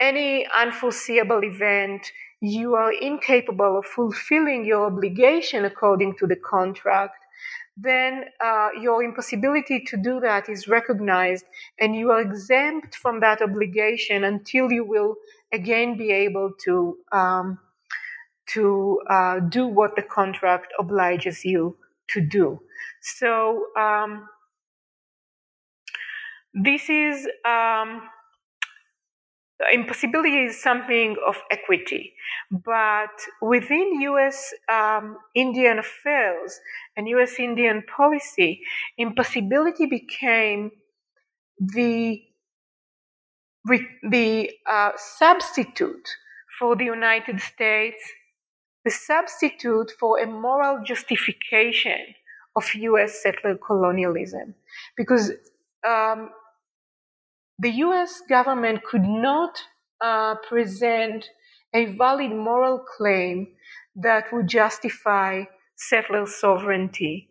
[0.00, 7.16] any unforeseeable event, you are incapable of fulfilling your obligation according to the contract,
[7.80, 11.44] then uh, your impossibility to do that is recognized
[11.78, 15.14] and you are exempt from that obligation until you will
[15.52, 17.58] again be able to um,
[18.46, 21.76] to uh, do what the contract obliges you
[22.08, 22.58] to do.
[23.00, 24.28] So um,
[26.54, 28.02] this is um,
[29.72, 32.14] impossibility is something of equity,
[32.50, 33.10] but
[33.42, 34.54] within U.S.
[34.72, 36.60] Um, Indian affairs
[36.96, 37.34] and U.S.
[37.38, 38.62] Indian policy,
[38.96, 40.70] impossibility became
[41.58, 42.22] the
[44.02, 46.08] the uh, substitute
[46.58, 48.00] for the United States,
[48.84, 52.14] the substitute for a moral justification
[52.56, 53.22] of U.S.
[53.22, 54.54] settler colonialism,
[54.96, 55.32] because
[55.86, 56.30] um,
[57.58, 59.58] the US government could not
[60.00, 61.28] uh, present
[61.74, 63.48] a valid moral claim
[63.96, 65.44] that would justify
[65.76, 67.30] settler sovereignty.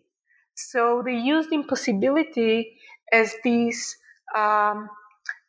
[0.56, 2.78] So they used impossibility
[3.12, 3.96] as this
[4.36, 4.90] um,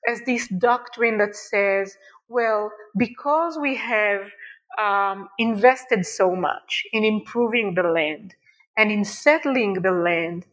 [0.07, 1.97] as this doctrine that says,
[2.29, 4.31] well, because we have
[4.79, 8.35] um, invested so much in improving the land
[8.77, 10.47] and in settling the land,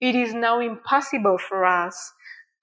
[0.00, 2.12] it is now impossible for us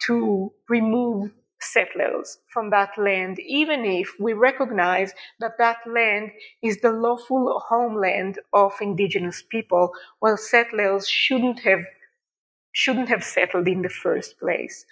[0.07, 1.31] to remove
[1.61, 6.31] settlers from that land, even if we recognize that that land
[6.61, 11.85] is the lawful homeland of indigenous people, while settlers shouldn't have
[12.77, 14.85] shouldn't have settled in the first place.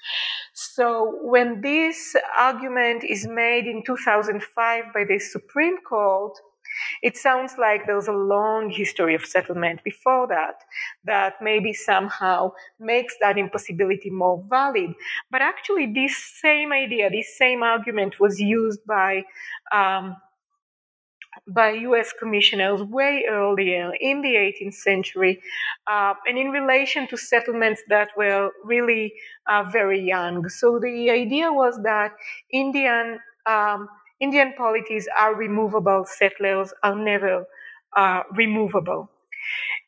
[0.54, 6.32] So when this argument is made in 2005 by the Supreme Court,
[7.02, 10.64] it sounds like there's a long history of settlement before that,
[11.06, 14.94] that maybe somehow makes that impossibility more valid.
[15.32, 19.24] But actually, this same idea, this same argument was used by
[19.74, 20.18] um,
[21.48, 25.42] by US commissioners way earlier in the 18th century,
[25.88, 29.14] uh, and in relation to settlements that were really
[29.50, 30.48] uh, very young.
[30.50, 32.12] So the idea was that
[32.52, 33.90] Indian um,
[34.24, 37.46] Indian polities are removable, settlers are never
[37.96, 39.10] uh, removable.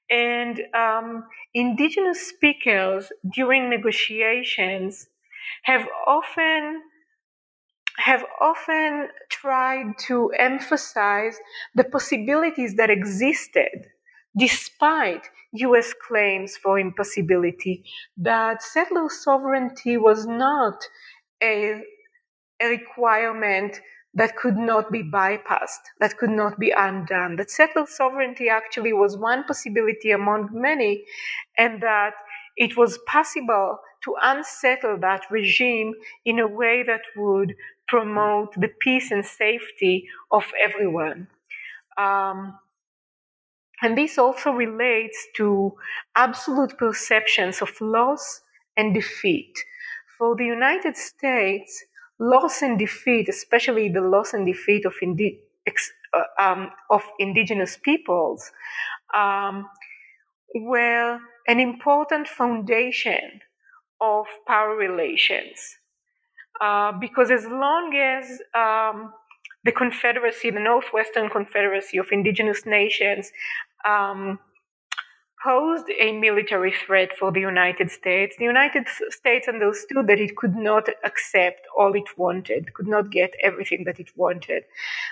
[0.09, 1.23] And um,
[1.53, 5.07] indigenous speakers during negotiations
[5.63, 6.81] have often
[7.97, 11.38] have often tried to emphasize
[11.75, 13.88] the possibilities that existed
[14.38, 17.86] despite US claims for impossibility,
[18.17, 20.83] that settler sovereignty was not
[21.41, 21.81] a,
[22.61, 23.79] a requirement
[24.16, 27.36] that could not be bypassed, that could not be undone.
[27.36, 31.05] That settled sovereignty actually was one possibility among many,
[31.57, 32.13] and that
[32.55, 35.93] it was possible to unsettle that regime
[36.24, 37.55] in a way that would
[37.88, 41.28] promote the peace and safety of everyone.
[41.97, 42.57] Um,
[43.82, 45.74] and this also relates to
[46.16, 48.41] absolute perceptions of loss
[48.78, 49.53] and defeat.
[50.18, 51.84] For the United States,
[52.20, 57.78] loss and defeat, especially the loss and defeat of, indi- ex- uh, um, of indigenous
[57.78, 58.51] peoples,
[59.16, 59.68] um,
[60.55, 63.41] were an important foundation
[64.01, 65.78] of power relations.
[66.61, 69.11] Uh, because as long as um,
[69.66, 73.32] the Confederacy, the Northwestern Confederacy of Indigenous Nations,
[73.88, 74.39] um,
[75.46, 80.56] posed a military threat for the United States, the United States understood that it could
[80.56, 84.64] not accept all it wanted, could not get everything that it wanted.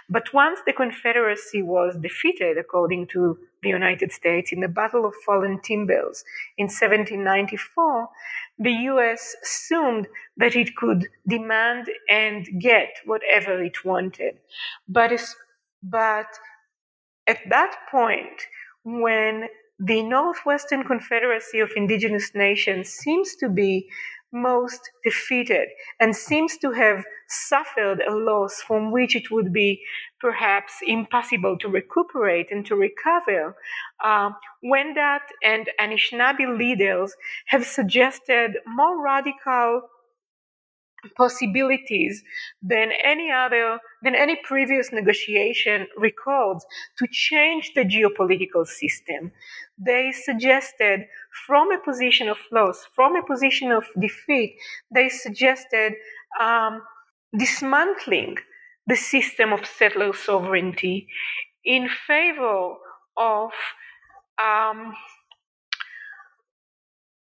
[0.10, 5.14] But once the Confederacy was defeated, according to the United States, in the Battle of
[5.24, 6.26] Fallen Timbers
[6.58, 8.10] in 1794,
[8.58, 10.08] the US assumed
[10.38, 14.40] that it could demand and get whatever it wanted.
[14.88, 15.12] But,
[15.84, 16.28] but
[17.28, 18.48] at that point,
[18.84, 19.48] when
[19.86, 23.90] the Northwestern Confederacy of Indigenous Nations seems to be
[24.32, 25.68] most defeated
[26.00, 29.82] and seems to have suffered a loss from which it would be
[30.22, 33.56] perhaps impossible to recuperate and to recover.
[34.04, 34.32] Uh,
[34.64, 37.14] Wendat and Anishinaabe leaders
[37.48, 39.82] have suggested more radical
[41.18, 42.24] possibilities
[42.62, 46.66] than any other than any previous negotiation records
[46.98, 49.32] to change the geopolitical system.
[49.78, 51.08] They suggested
[51.46, 54.56] from a position of loss from a position of defeat
[54.94, 55.94] they suggested
[56.40, 56.82] um,
[57.38, 58.38] dismantling
[58.88, 61.08] the system of settler sovereignty
[61.66, 62.76] in favor
[63.18, 63.52] of
[64.44, 64.94] um,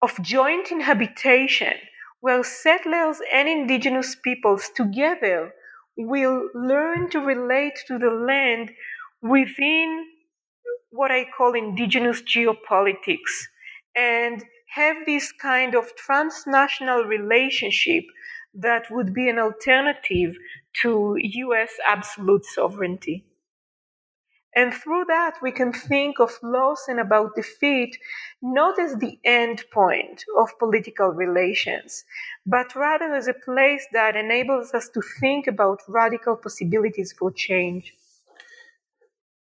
[0.01, 1.73] of joint inhabitation
[2.25, 5.53] where settlers and indigenous peoples together
[5.97, 8.71] will learn to relate to the land
[9.21, 9.89] within
[10.91, 13.33] what I call indigenous geopolitics
[13.95, 18.05] and have this kind of transnational relationship
[18.53, 20.35] that would be an alternative
[20.81, 23.25] to US absolute sovereignty.
[24.55, 27.99] And through that, we can think of loss and about defeat
[28.41, 32.05] not as the end point of political relations,
[32.45, 37.93] but rather as a place that enables us to think about radical possibilities for change.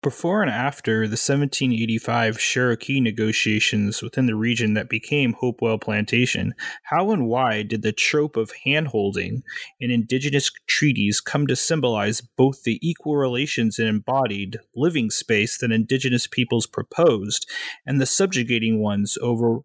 [0.03, 7.11] Before and after the 1785 Cherokee negotiations within the region that became Hopewell Plantation, how
[7.11, 9.43] and why did the trope of handholding
[9.79, 15.71] in indigenous treaties come to symbolize both the equal relations and embodied living space that
[15.71, 17.49] indigenous peoples proposed
[17.85, 19.61] and the subjugating ones over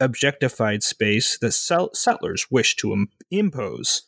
[0.00, 4.02] objectified space that settlers wished to impose?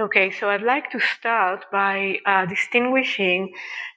[0.00, 3.52] Okay, so I'd like to start by uh, distinguishing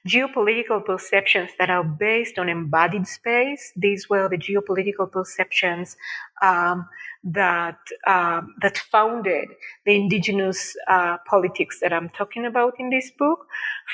[0.06, 3.72] geopolitical perceptions that are based on embodied space.
[3.76, 5.96] These were the geopolitical perceptions
[6.42, 6.88] um,
[7.24, 9.48] that um, that founded
[9.84, 13.46] the indigenous uh, politics that I'm talking about in this book,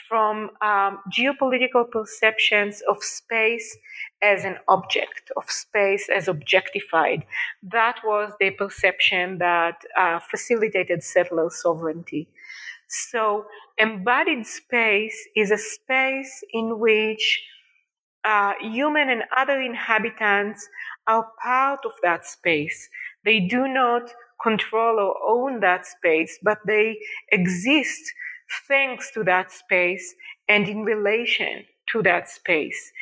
[0.08, 3.78] from um, geopolitical perceptions of space
[4.22, 7.24] as an object, of space as objectified.
[7.62, 12.28] That was the perception that uh, facilitated settler sovereignty.
[12.92, 13.46] So,
[13.78, 17.42] embodied space is a space in which
[18.24, 20.68] uh, human and other inhabitants
[21.06, 22.88] are part of that space.
[23.24, 24.12] They do not
[24.42, 26.98] control or own that space, but they
[27.32, 28.12] exist
[28.68, 30.14] thanks to that space
[30.48, 32.92] and in relation to that space.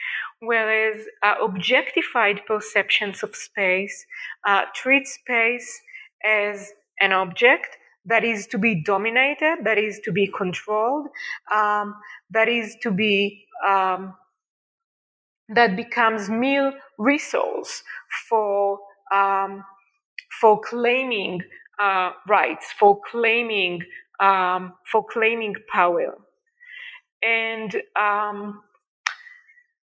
[0.41, 4.07] Whereas uh, objectified perceptions of space
[4.47, 5.80] uh, treat space
[6.24, 7.76] as an object
[8.07, 11.09] that is to be dominated, that is to be controlled,
[11.55, 11.95] um,
[12.31, 14.15] that is to be um,
[15.49, 17.83] that becomes mere resource
[18.29, 18.79] for
[19.13, 19.65] um,
[20.41, 21.41] for claiming
[21.83, 23.83] uh, rights, for claiming
[24.21, 26.17] um, for claiming power,
[27.23, 28.63] and um,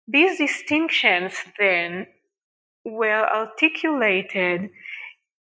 [0.09, 2.07] these distinctions then
[2.85, 4.71] were articulated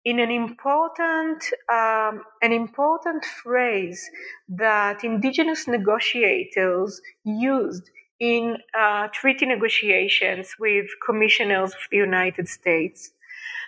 [0.05, 4.09] in an important um, an important phrase
[4.49, 7.89] that indigenous negotiators used
[8.19, 13.11] in uh, treaty negotiations with commissioners of the United States.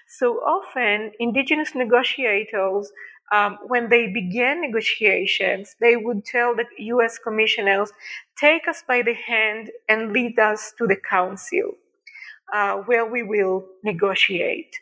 [0.08, 2.92] So often, indigenous negotiators,
[3.32, 6.66] um, when they began negotiations, they would tell the
[6.96, 7.18] U.S.
[7.18, 7.92] commissioners,
[8.38, 11.76] "Take us by the hand and lead us to the council,
[12.54, 14.76] uh, where we will negotiate."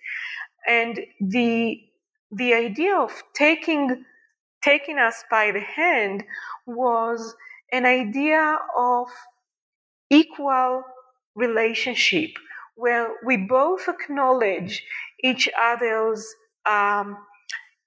[0.67, 1.81] And the
[2.31, 4.05] the idea of taking
[4.63, 6.23] taking us by the hand
[6.65, 7.35] was
[7.71, 9.07] an idea of
[10.09, 10.83] equal
[11.35, 12.31] relationship
[12.75, 14.83] where we both acknowledge
[15.23, 16.25] each other's
[16.65, 17.17] um,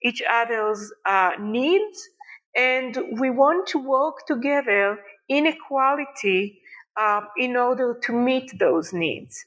[0.03, 2.09] each other's uh, needs
[2.57, 4.99] and we want to work together
[5.29, 6.61] in equality
[6.99, 9.45] uh, in order to meet those needs.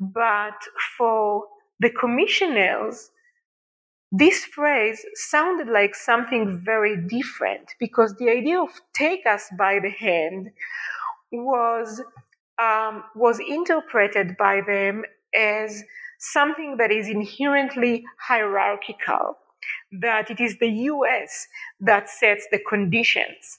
[0.00, 0.56] But
[0.98, 1.44] for
[1.84, 3.10] the commissioners
[4.16, 9.90] this phrase sounded like something very different because the idea of take us by the
[9.90, 10.50] hand
[11.32, 12.00] was
[12.62, 15.02] um, was interpreted by them
[15.36, 15.82] as
[16.20, 19.36] something that is inherently hierarchical,
[20.00, 21.48] that it is the US
[21.80, 23.58] that sets the conditions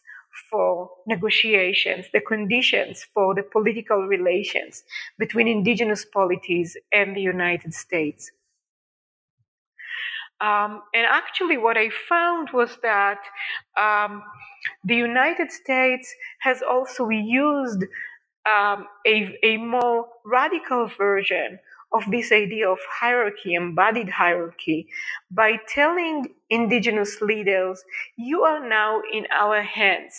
[0.49, 4.83] for negotiations, the conditions for the political relations
[5.17, 8.31] between indigenous polities and the United States.
[10.41, 13.19] Um, and actually, what I found was that
[13.79, 14.21] um,
[14.83, 17.83] the United States has also used
[18.45, 21.59] um, a, a more radical version
[21.95, 24.87] of this idea of hierarchy, embodied hierarchy,
[25.31, 27.83] by telling indigenous leaders,
[28.17, 30.13] you are now in our hands.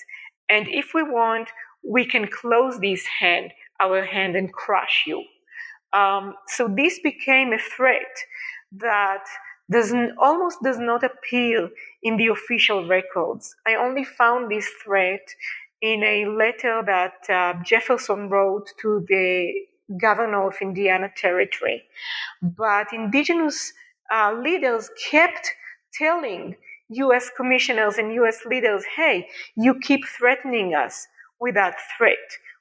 [0.48, 1.48] And if we want,
[1.84, 5.24] we can close this hand, our hand, and crush you.
[5.92, 8.14] Um, so this became a threat
[8.72, 9.24] that
[9.70, 11.70] does almost does not appear
[12.02, 13.54] in the official records.
[13.66, 15.26] I only found this threat
[15.82, 19.52] in a letter that uh, Jefferson wrote to the
[20.00, 21.84] governor of Indiana Territory.
[22.42, 23.72] But indigenous
[24.12, 25.52] uh, leaders kept
[25.94, 26.56] telling
[26.88, 31.06] US commissioners and US leaders, hey, you keep threatening us
[31.40, 32.18] with that threat.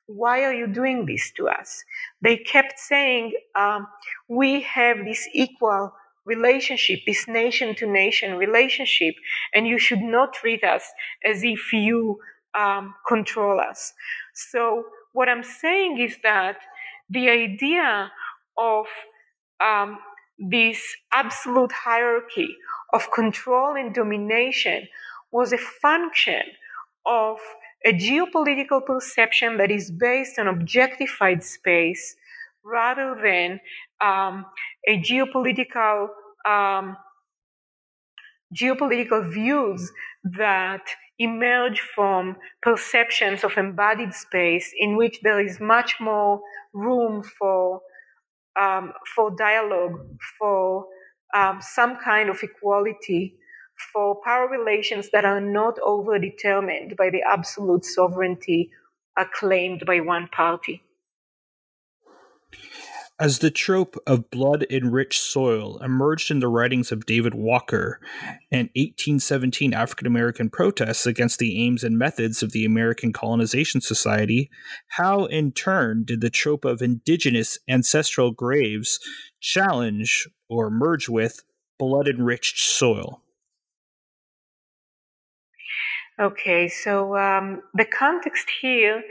[0.08, 1.84] Why are you doing this to us?
[2.22, 3.88] They kept saying, um,
[4.28, 5.94] we have this equal
[6.26, 9.16] relationship, this nation to nation relationship,
[9.54, 10.84] and you should not treat us
[11.24, 12.20] as if you
[12.58, 13.94] um, control us.
[14.34, 16.58] So, what I'm saying is that
[17.10, 18.12] the idea
[18.58, 18.86] of
[19.64, 20.00] um,
[20.38, 20.82] this
[21.14, 22.56] absolute hierarchy
[22.94, 24.88] of control and domination
[25.32, 26.42] was a function
[27.06, 27.38] of
[27.86, 32.16] a geopolitical perception that is based on objectified space
[32.64, 33.60] rather than
[34.02, 34.46] um,
[34.88, 36.08] a geopolitical
[36.48, 36.98] um,
[38.56, 39.92] geopolitical views
[40.24, 40.82] that
[41.20, 46.42] emerge from perceptions of embodied space in which there is much more
[46.76, 47.82] room for
[48.60, 50.00] um, for dialogue,
[50.40, 50.86] for
[51.34, 53.36] um, some kind of equality,
[53.92, 58.72] for power relations that are not overdetermined by the absolute sovereignty
[59.26, 60.84] claimed by one party.
[63.18, 68.02] As the trope of blood enriched soil emerged in the writings of David Walker
[68.52, 74.50] and 1817 African American protests against the aims and methods of the American Colonization Society,
[74.88, 79.00] how in turn did the trope of indigenous ancestral graves
[79.40, 81.42] challenge or merge with
[81.80, 83.22] blood enriched soil?
[86.20, 89.04] Okay, so um, the context here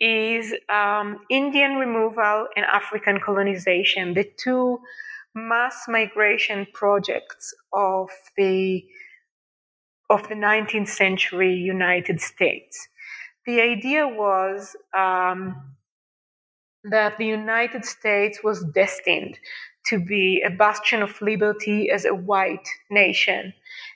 [0.00, 4.80] is um, Indian removal and African colonization, the two
[5.34, 8.84] mass migration projects of the
[10.08, 12.88] of the 19th century United States.
[13.46, 15.76] The idea was um,
[16.82, 19.38] that the United States was destined
[19.86, 23.54] to be a bastion of liberty as a white nation,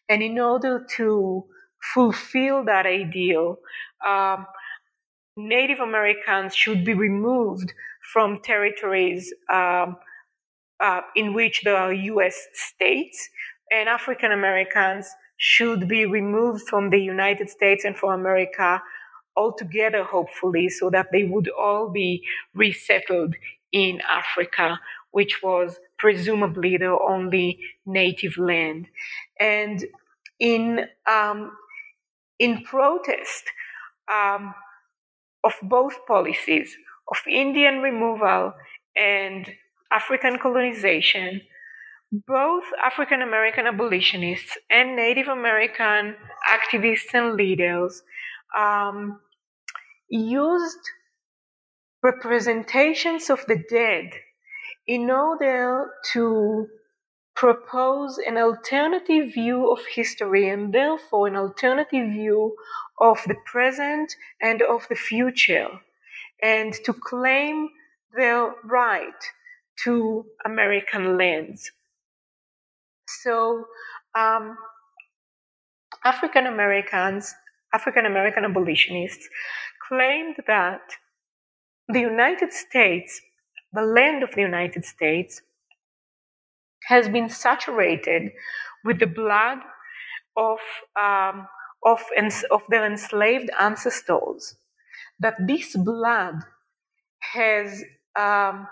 [0.08, 1.44] and in order to
[1.92, 3.58] fulfill that ideal,
[4.06, 4.46] um,
[5.36, 7.72] Native Americans should be removed
[8.12, 9.96] from territories um,
[10.80, 13.28] uh, in which there are US states,
[13.72, 18.80] and African Americans should be removed from the United States and from America
[19.36, 22.24] altogether, hopefully, so that they would all be
[22.54, 23.34] resettled
[23.72, 24.78] in Africa,
[25.10, 28.86] which was presumably their only native land.
[29.40, 29.84] And
[30.38, 31.52] in um,
[32.38, 33.44] in protest
[34.12, 34.54] um,
[35.44, 36.76] of both policies
[37.10, 38.54] of Indian removal
[38.96, 39.50] and
[39.92, 41.42] African colonization,
[42.26, 46.16] both African American abolitionists and Native American
[46.48, 48.02] activists and leaders
[48.56, 49.20] um,
[50.08, 50.78] used
[52.02, 54.10] representations of the dead
[54.86, 56.66] in order to
[57.34, 62.54] propose an alternative view of history and therefore an alternative view
[63.00, 65.68] of the present and of the future,
[66.42, 67.68] and to claim
[68.16, 69.22] their right
[69.84, 71.70] to American lands.
[73.06, 73.66] So,
[74.14, 74.56] um,
[76.04, 77.34] African Americans,
[77.72, 79.28] African American abolitionists,
[79.88, 80.82] claimed that
[81.88, 83.20] the United States,
[83.72, 85.42] the land of the United States,
[86.84, 88.30] has been saturated
[88.84, 89.58] with the blood
[90.36, 90.58] of,
[91.00, 91.48] um,
[91.84, 92.00] of,
[92.50, 94.56] of their enslaved ancestors,
[95.20, 96.36] that this blood
[97.20, 97.84] has,
[98.16, 98.66] um,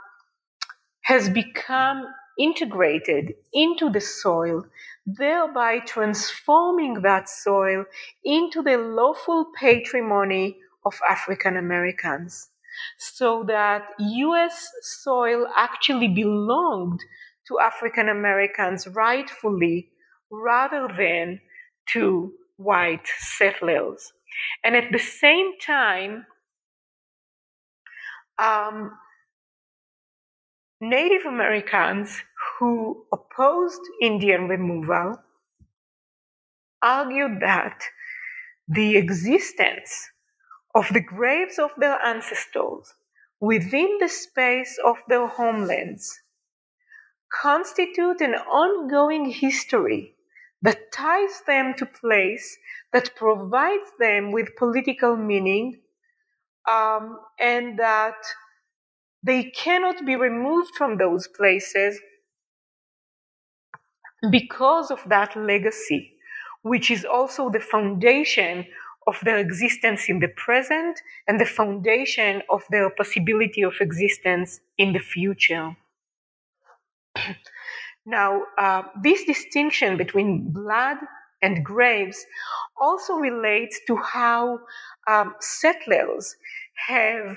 [1.02, 2.06] has become
[2.38, 4.64] integrated into the soil,
[5.04, 7.84] thereby transforming that soil
[8.24, 12.48] into the lawful patrimony of African Americans.
[12.98, 17.00] So that US soil actually belonged
[17.48, 19.90] to African Americans rightfully
[20.30, 21.40] rather than
[21.92, 24.12] to white settlers.
[24.64, 26.26] And at the same time,
[28.38, 28.92] um,
[30.80, 32.22] Native Americans
[32.59, 35.16] who opposed Indian removal
[36.82, 37.78] argued that
[38.68, 40.10] the existence
[40.74, 42.94] of the graves of their ancestors
[43.40, 46.20] within the space of their homelands
[47.40, 50.16] constitute an ongoing history
[50.62, 52.59] that ties them to place,
[52.93, 55.80] that provides them with political meaning,
[56.70, 58.16] um, and that
[59.24, 61.98] they cannot be removed from those places
[64.30, 66.12] because of that legacy,
[66.62, 68.66] which is also the foundation
[69.06, 74.93] of their existence in the present and the foundation of their possibility of existence in
[74.93, 75.76] the future.
[78.04, 80.96] Now, uh, this distinction between blood
[81.40, 82.24] and graves
[82.80, 84.60] also relates to how
[85.08, 86.36] um, settlers
[86.88, 87.36] have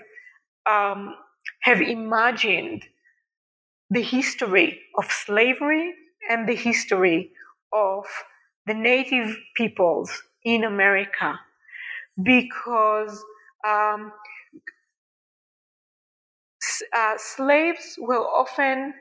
[0.68, 1.16] um,
[1.62, 2.84] have imagined
[3.92, 5.94] the history of slavery
[6.30, 7.32] and the history
[7.72, 8.06] of
[8.66, 11.40] the native peoples in America,
[12.24, 13.24] because
[13.68, 14.12] um,
[16.96, 18.94] uh, slaves were often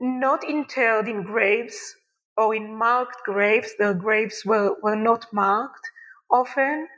[0.00, 1.96] not interred in graves
[2.36, 3.74] or in marked graves.
[3.78, 5.90] The graves were, were not marked
[6.30, 6.88] often.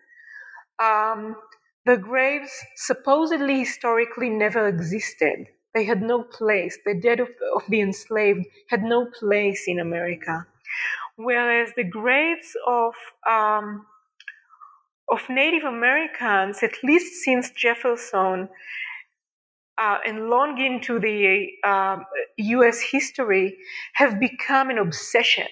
[0.82, 1.36] Um,
[1.84, 5.46] the graves supposedly historically never existed.
[5.74, 6.78] They had no place.
[6.84, 10.46] The dead of, of the enslaved had no place in America.
[11.16, 12.94] Whereas the graves of
[13.28, 13.86] um,
[15.08, 18.48] of Native Americans, at least since Jefferson,
[19.78, 22.04] uh, and long into the uh, um,
[22.38, 23.56] US history,
[23.94, 25.48] have become an obsession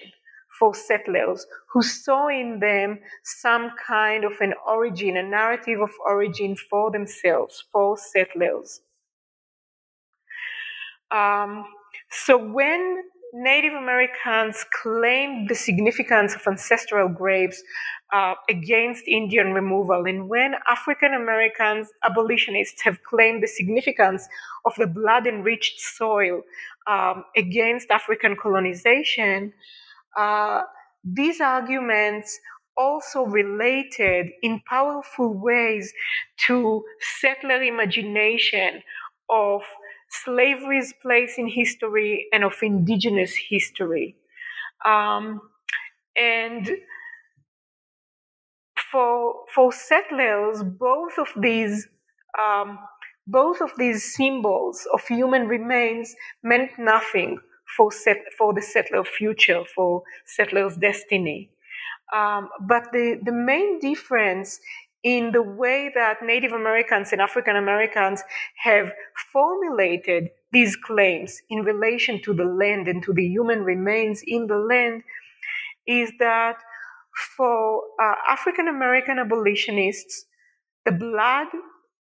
[0.59, 6.55] for settlers who saw in them some kind of an origin, a narrative of origin
[6.55, 8.81] for themselves, for settlers.
[11.11, 11.65] Um,
[12.09, 13.03] so when
[13.33, 17.61] Native Americans claimed the significance of ancestral graves
[18.13, 20.05] uh, against Indian removal.
[20.05, 24.27] And when African Americans, abolitionists, have claimed the significance
[24.65, 26.41] of the blood enriched soil
[26.87, 29.53] um, against African colonization,
[30.17, 30.61] uh,
[31.03, 32.39] these arguments
[32.77, 35.93] also related in powerful ways
[36.45, 36.83] to
[37.19, 38.81] settler imagination
[39.29, 39.61] of
[40.09, 44.15] slavery's place in history and of indigenous history.
[44.85, 45.41] Um,
[46.17, 46.69] and
[48.95, 51.87] for for settlers, both of these
[52.39, 52.79] um,
[53.27, 57.39] both of these symbols of human remains meant nothing
[57.75, 61.49] for set, for the settler future, for settlers' destiny.
[62.15, 64.59] Um, but the, the main difference
[65.03, 68.21] in the way that Native Americans and African Americans
[68.63, 68.93] have
[69.33, 74.57] formulated these claims in relation to the land and to the human remains in the
[74.57, 75.03] land
[75.87, 76.57] is that
[77.37, 80.25] for uh, African American abolitionists,
[80.85, 81.47] the blood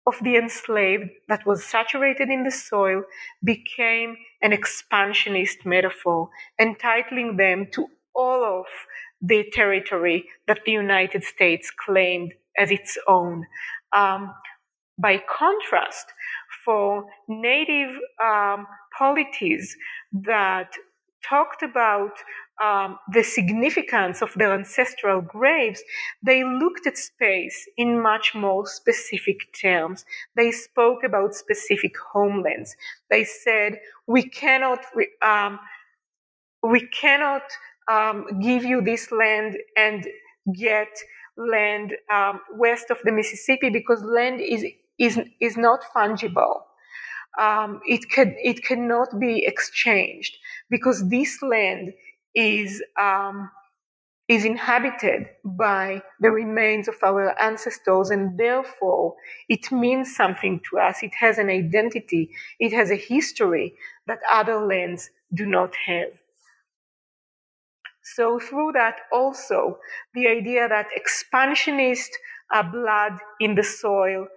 [0.06, 3.02] of the enslaved that was saturated in the soil
[3.44, 6.28] became an expansionist metaphor,
[6.58, 8.66] entitling them to all of
[9.20, 13.46] the territory that the United States claimed as its own.
[13.92, 14.34] Um,
[14.98, 16.06] by contrast,
[16.64, 17.90] for native
[18.22, 18.66] um,
[18.96, 19.76] polities
[20.12, 20.72] that
[21.28, 22.12] talked about
[22.62, 25.82] um, the significance of their ancestral graves,
[26.22, 30.04] they looked at space in much more specific terms.
[30.36, 32.76] They spoke about specific homelands.
[33.10, 34.80] They said, we cannot,
[35.22, 35.58] um,
[36.62, 37.42] we cannot
[37.90, 40.06] um, give you this land and
[40.54, 40.88] get
[41.36, 44.64] land um, west of the Mississippi because land is,
[44.98, 46.60] is, is not fungible.
[47.40, 50.36] Um, it, can, it cannot be exchanged
[50.72, 51.94] because this land
[52.34, 53.50] is um,
[54.28, 59.14] is inhabited by the remains of our ancestors, and therefore
[59.48, 61.02] it means something to us.
[61.02, 62.30] It has an identity.
[62.60, 63.74] It has a history
[64.08, 66.10] that other lands do not have.
[68.04, 69.78] So, through that, also
[70.14, 72.10] the idea that expansionist
[72.54, 74.28] uh, blood in the soil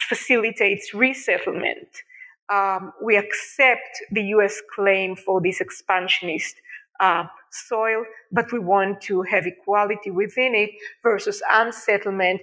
[0.00, 1.88] facilitates resettlement.
[2.52, 6.56] Um, we accept the US claim for this expansionist
[7.00, 10.70] uh, soil, but we want to have equality within it
[11.02, 12.40] versus unsettlement.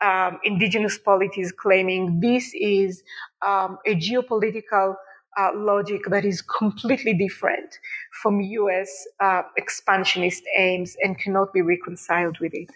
[0.00, 3.02] Um, indigenous polities claiming this is
[3.46, 4.96] um, a geopolitical
[5.36, 7.78] uh, logic that is completely different
[8.22, 12.70] from US uh, expansionist aims and cannot be reconciled with it.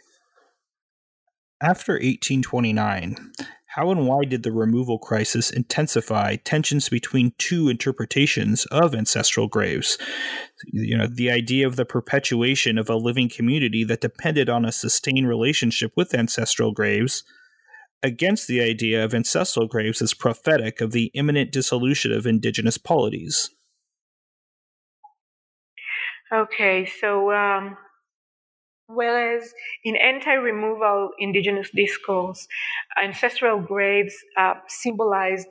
[1.60, 3.32] After 1829,
[3.78, 9.96] how and why did the removal crisis intensify tensions between two interpretations of ancestral graves?
[10.66, 14.72] You know, the idea of the perpetuation of a living community that depended on a
[14.72, 17.22] sustained relationship with ancestral graves
[18.02, 23.50] against the idea of ancestral graves as prophetic of the imminent dissolution of indigenous polities.
[26.34, 27.76] Okay, so um,
[28.88, 29.52] Whereas
[29.84, 32.48] in anti removal indigenous discourse,
[33.02, 35.46] ancestral graves uh, symbolized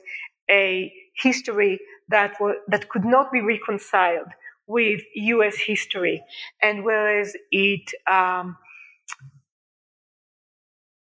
[0.50, 1.78] a history
[2.08, 2.34] that,
[2.66, 4.26] that could not be reconciled
[4.66, 6.22] with US history.
[6.60, 8.56] And whereas it, um,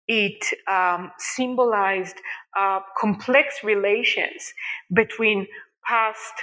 [0.06, 2.16] it um, symbolized
[2.58, 4.52] uh, complex relations
[4.92, 5.46] between
[5.86, 6.34] past,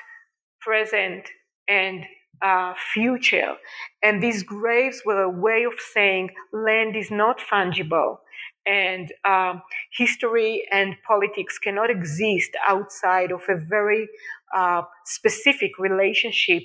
[0.62, 1.30] present,
[1.68, 2.06] and
[2.42, 3.56] uh, future.
[4.04, 8.18] And these graves were a way of saying land is not fungible
[8.66, 9.62] and um,
[9.96, 14.08] history and politics cannot exist outside of a very
[14.56, 16.64] uh, specific relationship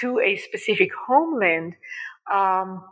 [0.00, 1.74] to a specific homeland.
[2.32, 2.82] Um,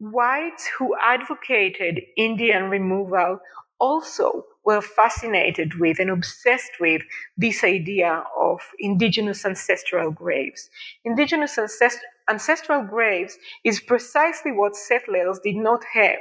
[0.00, 3.38] whites who advocated Indian removal
[3.78, 7.02] also were fascinated with and obsessed with
[7.36, 10.68] this idea of indigenous ancestral graves.
[11.04, 16.18] Indigenous ancest- ancestral graves is precisely what settlers did not have,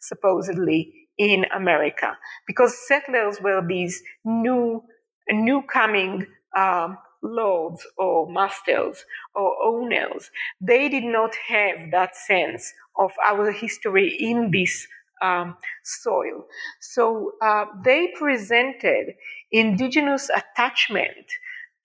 [0.00, 2.16] supposedly, in America,
[2.46, 4.82] because settlers were these new,
[5.30, 9.04] new coming um, lords or masters
[9.34, 10.30] or owners.
[10.60, 14.86] They did not have that sense of our history in this
[15.22, 16.46] um, soil.
[16.80, 19.14] So uh, they presented
[19.50, 21.26] indigenous attachment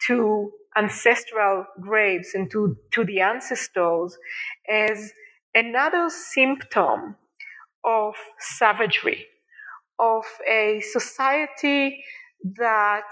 [0.07, 4.17] to ancestral graves and to, to the ancestors
[4.69, 5.11] as
[5.53, 7.15] another symptom
[7.83, 9.25] of savagery,
[9.97, 12.03] of a society
[12.57, 13.03] that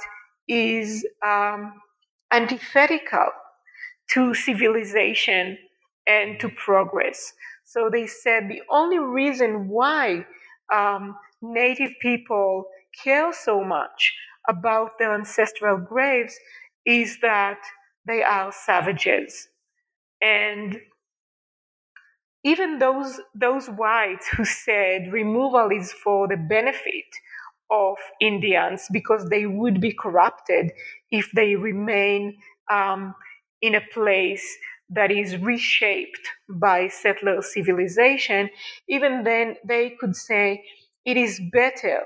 [0.47, 1.73] is um,
[2.31, 3.29] antithetical
[4.11, 5.57] to civilization
[6.05, 7.33] and to progress.
[7.67, 10.27] So they said the only reason why
[10.73, 12.65] um, Native people
[13.03, 14.15] care so much
[14.49, 16.39] about their ancestral graves
[16.85, 17.59] is that
[18.07, 19.49] they are savages.
[20.21, 20.79] And
[22.43, 27.05] even those, those whites who said removal is for the benefit
[27.71, 30.71] of Indians because they would be corrupted
[31.11, 32.37] if they remain
[32.71, 33.15] um,
[33.61, 34.45] in a place
[34.89, 38.49] that is reshaped by settler civilization,
[38.87, 40.63] even then they could say
[41.05, 42.03] it is better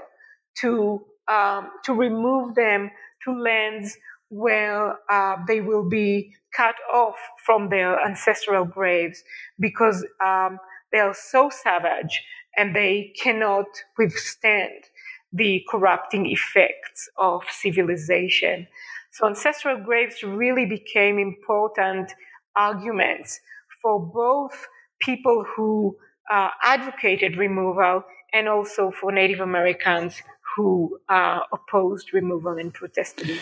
[0.62, 2.92] to um, to remove them
[3.24, 3.98] to lands
[4.30, 9.24] where uh, they will be cut off from their ancestral graves
[9.60, 10.60] because um,
[10.92, 12.24] they are so savage
[12.58, 13.68] and they cannot
[13.98, 14.84] withstand
[15.32, 18.68] the corrupting effects of civilization.
[19.12, 22.14] So ancestral graves really became important
[22.56, 23.40] arguments
[23.82, 24.68] for both
[25.02, 25.96] people who
[26.32, 28.04] uh, advocated removal
[28.34, 30.22] and also for Native Americans
[30.56, 33.42] who uh, opposed removal and protested it.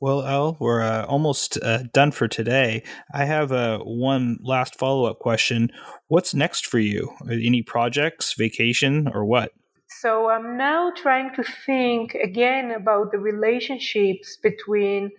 [0.00, 2.82] Well, Yael, we're uh, almost uh, done for today.
[3.14, 5.70] I have uh, one last follow up question.
[6.08, 7.10] What's next for you?
[7.30, 9.52] Any projects, vacation, or what?
[10.00, 15.10] So I'm now trying to think again about the relationships between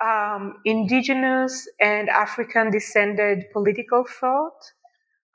[0.00, 4.72] um, indigenous and African descended political thought,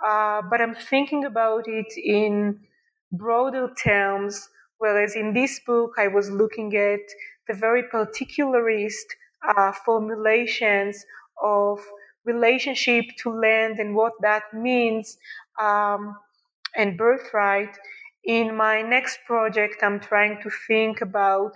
[0.06, 2.60] uh, but I'm thinking about it in
[3.12, 4.50] broader terms.
[4.80, 7.00] Whereas in this book, I was looking at
[7.48, 9.08] the very particularist
[9.48, 11.04] uh, formulations
[11.42, 11.80] of
[12.26, 15.18] relationship to land and what that means
[15.62, 16.16] um,
[16.76, 17.76] and birthright.
[18.26, 21.54] In my next project, I'm trying to think about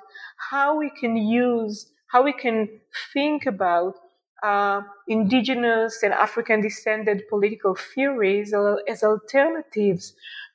[0.49, 2.67] how we can use how we can
[3.13, 3.95] think about
[4.43, 8.53] uh, indigenous and African descended political theories
[8.87, 10.13] as alternatives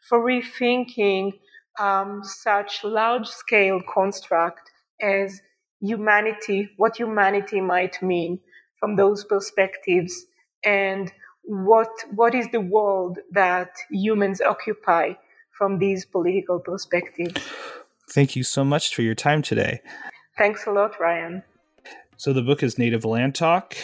[0.08, 1.32] for rethinking
[1.78, 4.70] um, such large scale construct
[5.00, 5.40] as
[5.80, 8.40] humanity, what humanity might mean
[8.80, 10.26] from those perspectives,
[10.64, 11.12] and
[11.44, 15.12] what what is the world that humans occupy
[15.56, 17.40] from these political perspectives.
[18.10, 19.80] Thank you so much for your time today.
[20.38, 21.42] Thanks a lot, Ryan.
[22.16, 23.76] So the book is Native Land Talk,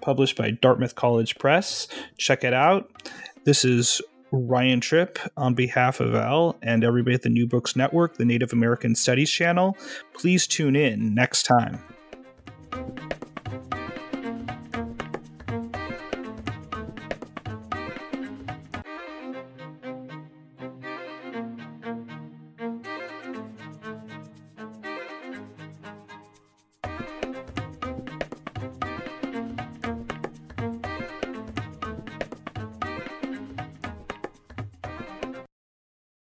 [0.00, 1.88] published by Dartmouth College Press.
[2.18, 2.90] Check it out.
[3.44, 4.00] This is
[4.32, 8.52] Ryan Tripp on behalf of Yael and everybody at the New Books Network, the Native
[8.52, 9.76] American Studies channel.
[10.14, 11.82] Please tune in next time.